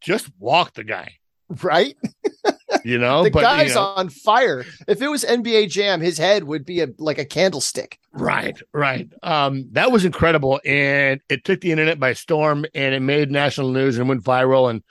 [0.00, 1.18] Just walk the guy,
[1.62, 1.96] Right?
[2.88, 3.24] you know.
[3.24, 4.64] the but guy's you know, on fire.
[4.86, 7.98] If it was NBA Jam, his head would be a like a candlestick.
[8.12, 9.08] Right, right.
[9.22, 13.70] Um, that was incredible, and it took the internet by storm, and it made national
[13.70, 14.70] news and went viral.
[14.70, 14.82] And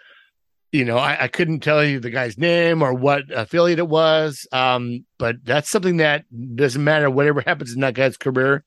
[0.72, 4.46] you know, I, I couldn't tell you the guy's name or what affiliate it was,
[4.52, 6.26] um, but that's something that
[6.56, 7.10] doesn't matter.
[7.10, 8.64] Whatever happens in that guy's career,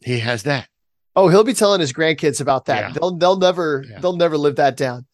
[0.00, 0.68] he has that.
[1.16, 2.80] Oh, he'll be telling his grandkids about that.
[2.80, 2.92] Yeah.
[2.92, 3.98] They'll they'll never Yeah.
[4.00, 5.06] they'll never live that down.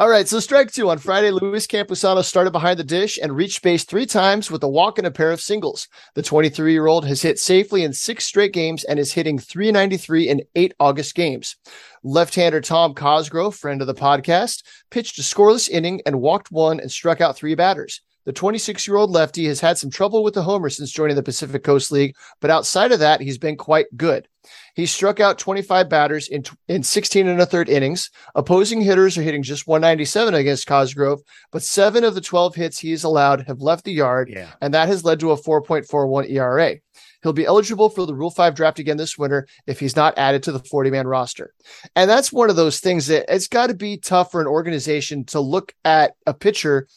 [0.00, 1.30] All right, so strike two on Friday.
[1.30, 5.06] Luis Campusano started behind the dish and reached base three times with a walk and
[5.06, 5.88] a pair of singles.
[6.14, 10.26] The 23 year old has hit safely in six straight games and is hitting 393
[10.26, 11.56] in eight August games.
[12.02, 16.80] Left hander Tom Cosgrove, friend of the podcast, pitched a scoreless inning and walked one
[16.80, 18.00] and struck out three batters.
[18.24, 21.22] The 26 year old lefty has had some trouble with the homer since joining the
[21.22, 24.28] Pacific Coast League, but outside of that, he's been quite good.
[24.74, 28.10] He struck out 25 batters in, in 16 and a third innings.
[28.34, 31.20] Opposing hitters are hitting just 197 against Cosgrove,
[31.52, 34.50] but seven of the 12 hits he's allowed have left the yard, Yeah.
[34.60, 36.76] and that has led to a 4.41 ERA.
[37.22, 40.42] He'll be eligible for the Rule 5 draft again this winter if he's not added
[40.44, 41.52] to the 40 man roster.
[41.94, 45.24] And that's one of those things that it's got to be tough for an organization
[45.26, 46.88] to look at a pitcher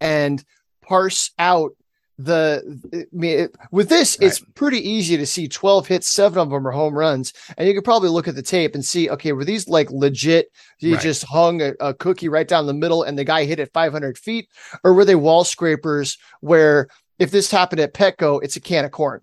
[0.00, 0.44] and
[0.80, 1.72] parse out
[2.18, 2.62] the
[2.92, 6.66] I mean, it- with this it's pretty easy to see 12 hits seven of them
[6.66, 9.44] are home runs and you could probably look at the tape and see okay were
[9.44, 10.46] these like legit
[10.78, 11.02] he Right.
[11.02, 14.16] just hung a, a cookie right down the middle and the guy hit it 500
[14.16, 14.48] feet
[14.84, 16.86] or were they wall scrapers where
[17.18, 19.20] if this happened at petco it's a can of corn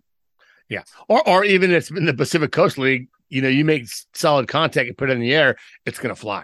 [0.68, 3.86] yeah Or, or even if it's in the Pacific Coast League, you know, you make
[4.14, 6.44] solid contact and put it in the air, it's going to fly.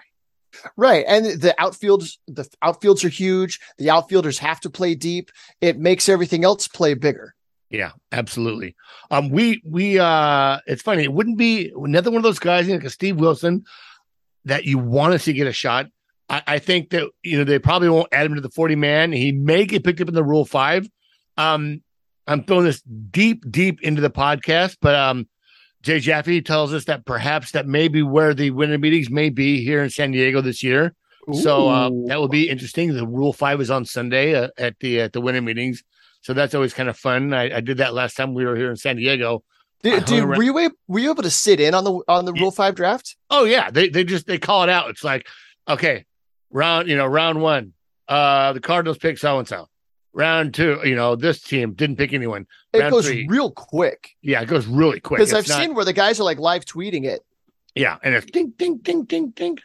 [0.76, 1.06] Right.
[1.08, 3.60] And the outfields, the outfields are huge.
[3.78, 5.32] The outfielders have to play deep.
[5.62, 7.36] It makes everything else play bigger.
[7.70, 8.76] Yeah, absolutely.
[9.12, 11.04] Um, we we uh, it's funny.
[11.04, 13.66] It wouldn't be another one of those guys like a Steve Wilson
[14.46, 15.88] that you want to see get a shot.
[16.30, 19.12] I, I think that you know they probably won't add him to the forty man.
[19.12, 20.88] He may get picked up in the Rule Five.
[21.36, 21.82] Um,
[22.26, 25.28] I'm throwing this deep, deep into the podcast, but um,
[25.84, 29.64] Jay Jaffe tells us that perhaps that may be where the winter meetings may be
[29.64, 30.94] here in San Diego this year.
[31.34, 32.94] So uh, that will be interesting.
[32.94, 35.84] The Rule Five is on Sunday uh, at the at the winter meetings,
[36.22, 37.34] so that's always kind of fun.
[37.34, 39.44] I, I did that last time we were here in San Diego.
[39.84, 42.42] Hung were you able, were you able to sit in on the on the Yeah.
[42.44, 43.18] Rule Five draft?
[43.30, 44.90] Oh yeah, they they just they call it out.
[44.90, 45.28] It's like
[45.68, 46.06] okay,
[46.50, 47.74] round you know round one,
[48.08, 49.68] uh, the Cardinals pick so and so.
[50.18, 52.48] Round two, you know this team didn't pick anyone.
[52.74, 53.28] It Round goes three.
[53.30, 55.20] real quick Yeah, it goes really quick.
[55.20, 57.24] because I've not- seen where the guys are like live tweeting it.
[57.76, 59.60] yeah, and it's ding ding ding ding ding.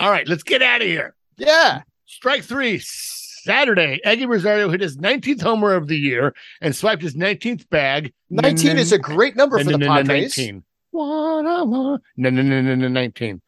[0.00, 1.14] All right, let's get out of here.
[1.36, 4.00] Yeah, Strike three, Saturday.
[4.06, 8.14] Eguy Rosario hit his 19th homer of the year and swiped his 19th bag.
[8.30, 10.36] nineteen is a great number for the Padres.
[10.38, 10.64] 19.
[10.92, 12.00] One, on one.
[12.16, 13.42] No, no, no, no, no, 19.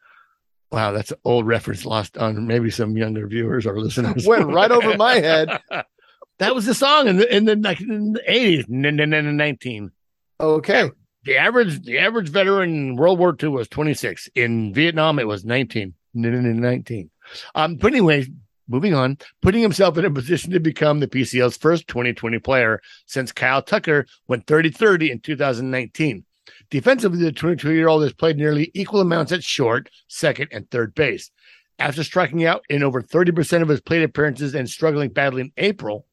[0.71, 4.27] Wow, that's an old reference lost on maybe some younger viewers or listeners.
[4.27, 5.49] Went right over my head.
[6.39, 9.91] That was the song in the in the, like, in the 80s, 19.
[10.41, 10.91] Okay.
[11.25, 14.29] The average the average veteran in World War II was 26.
[14.35, 15.95] In Vietnam, it was 19.
[16.15, 17.11] 19.
[17.55, 18.27] Um, but anyway,
[18.69, 23.33] moving on, putting himself in a position to become the PCL's first 2020 player since
[23.33, 26.25] Kyle Tucker went 30 30 in 2019.
[26.71, 30.95] Defensively, the 22 year old has played nearly equal amounts at short, second, and third
[30.95, 31.31] base.
[31.79, 36.07] After striking out in over 30% of his plate appearances and struggling badly in April,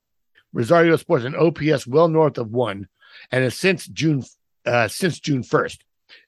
[0.55, 2.87] Rosario sports an OPS well north of one,
[3.29, 4.23] and has since June
[4.65, 5.79] uh, since June 1st.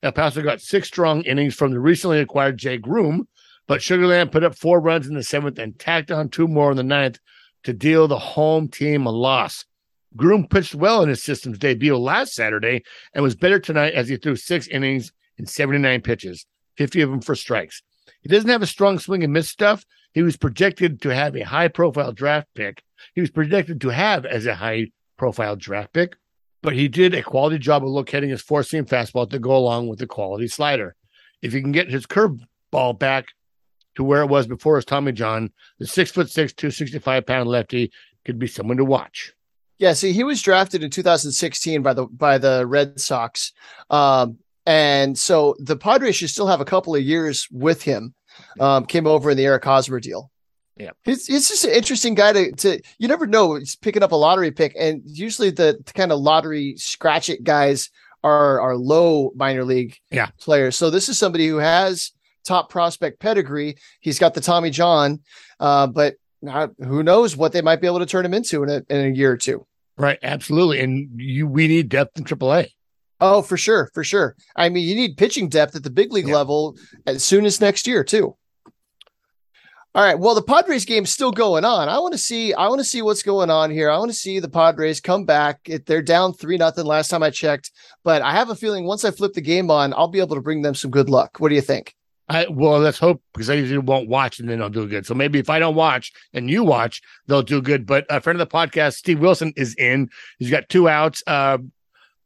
[0.04, 3.28] El Paso got six strong innings from the recently acquired Jay Groom,
[3.68, 6.78] but Sugarland put up four runs in the seventh and tacked on two more in
[6.78, 7.20] the ninth
[7.64, 9.66] to deal the home team a loss.
[10.16, 14.18] Groom pitched well in his system's debut last Saturday and was better tonight as he
[14.18, 17.82] threw six innings and 79 pitches, 50 of them for strikes.
[18.22, 19.86] He doesn't have a strong swing and miss stuff.
[20.18, 22.82] He was projected to have a high profile draft pick.
[23.14, 26.16] He was projected to have as a high profile draft pick,
[26.64, 29.90] but he did a quality job of locating his four seam fastball to go along
[29.90, 30.96] with the quality slider.
[31.44, 33.28] If he can get his curveball back
[33.94, 37.92] to where it was before his Tommy John, the six foot six, 265 pound lefty
[38.26, 39.34] could be someone to watch.
[39.78, 43.54] Yeah, see, he was drafted in 2016 by the by the Red Sox,
[43.92, 48.16] um, and so the Padres should still have a couple of years with him.
[48.60, 50.32] Um, came over in the Eric Hosmer deal.
[50.78, 52.82] Yeah, he's, he's just an interesting guy to to.
[53.00, 53.56] You never know.
[53.56, 57.44] He's picking up a lottery pick, and usually the, the kind of lottery scratch it
[57.44, 57.90] guys
[58.24, 60.28] are are low minor league yeah.
[60.40, 60.76] players.
[60.76, 62.12] So this is somebody who has
[62.46, 63.78] top prospect pedigree.
[64.00, 65.22] He's got the Tommy John,
[65.60, 68.70] uh, but not, who knows what they might be able to turn him into in
[68.70, 69.66] a, in a year or two.
[69.98, 72.70] Right, absolutely, and you we need depth in AAA.
[73.20, 74.36] Oh, for sure, for sure.
[74.56, 76.36] I mean, you need pitching depth at the big league yeah.
[76.36, 78.36] level as soon as next year too.
[79.96, 80.20] All right.
[80.20, 81.90] Well, the Padres game's still going on.
[81.90, 82.54] I want to see.
[82.54, 83.90] I want to see what's going on here.
[83.90, 85.68] I want to see the Padres come back.
[85.88, 87.72] They're down three nothing last time I checked,
[88.04, 90.42] but I have a feeling once I flip the game on, I'll be able to
[90.42, 91.40] bring them some good luck.
[91.40, 91.96] What do you think?
[92.30, 95.06] I well, let's hope because I usually won't watch and then I'll do good.
[95.06, 97.86] So maybe if I don't watch and you watch, they'll do good.
[97.88, 100.10] But a friend of the podcast, Steve Wilson, is in.
[100.38, 101.24] He's got two outs.
[101.26, 101.58] Uh,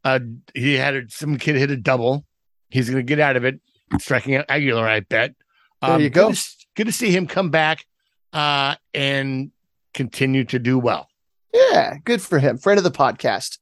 [0.03, 0.19] uh,
[0.53, 2.25] he had a, some kid hit a double.
[2.69, 3.59] He's going to get out of it,
[3.99, 4.87] striking out Aguilar.
[4.87, 5.35] I bet.
[5.81, 6.29] Um, there you go.
[6.29, 7.85] Good to, good to see him come back
[8.33, 9.51] uh, and
[9.93, 11.07] continue to do well.
[11.53, 12.57] Yeah, good for him.
[12.57, 13.57] Friend of the podcast.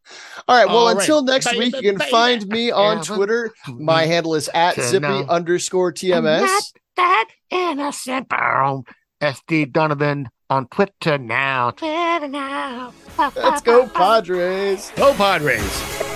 [0.48, 0.68] All right.
[0.68, 3.52] Well, All until next bye, week, bye, you can bye, find me on Twitter.
[3.68, 6.42] My handle is at zippy underscore TMS.
[6.42, 6.64] Not
[6.98, 8.30] that innocent.
[9.22, 11.72] SD Donovan on Twitter now.
[11.72, 12.94] Twitter now.
[13.18, 14.92] Let's go, Padres.
[14.96, 16.09] Go, Padres.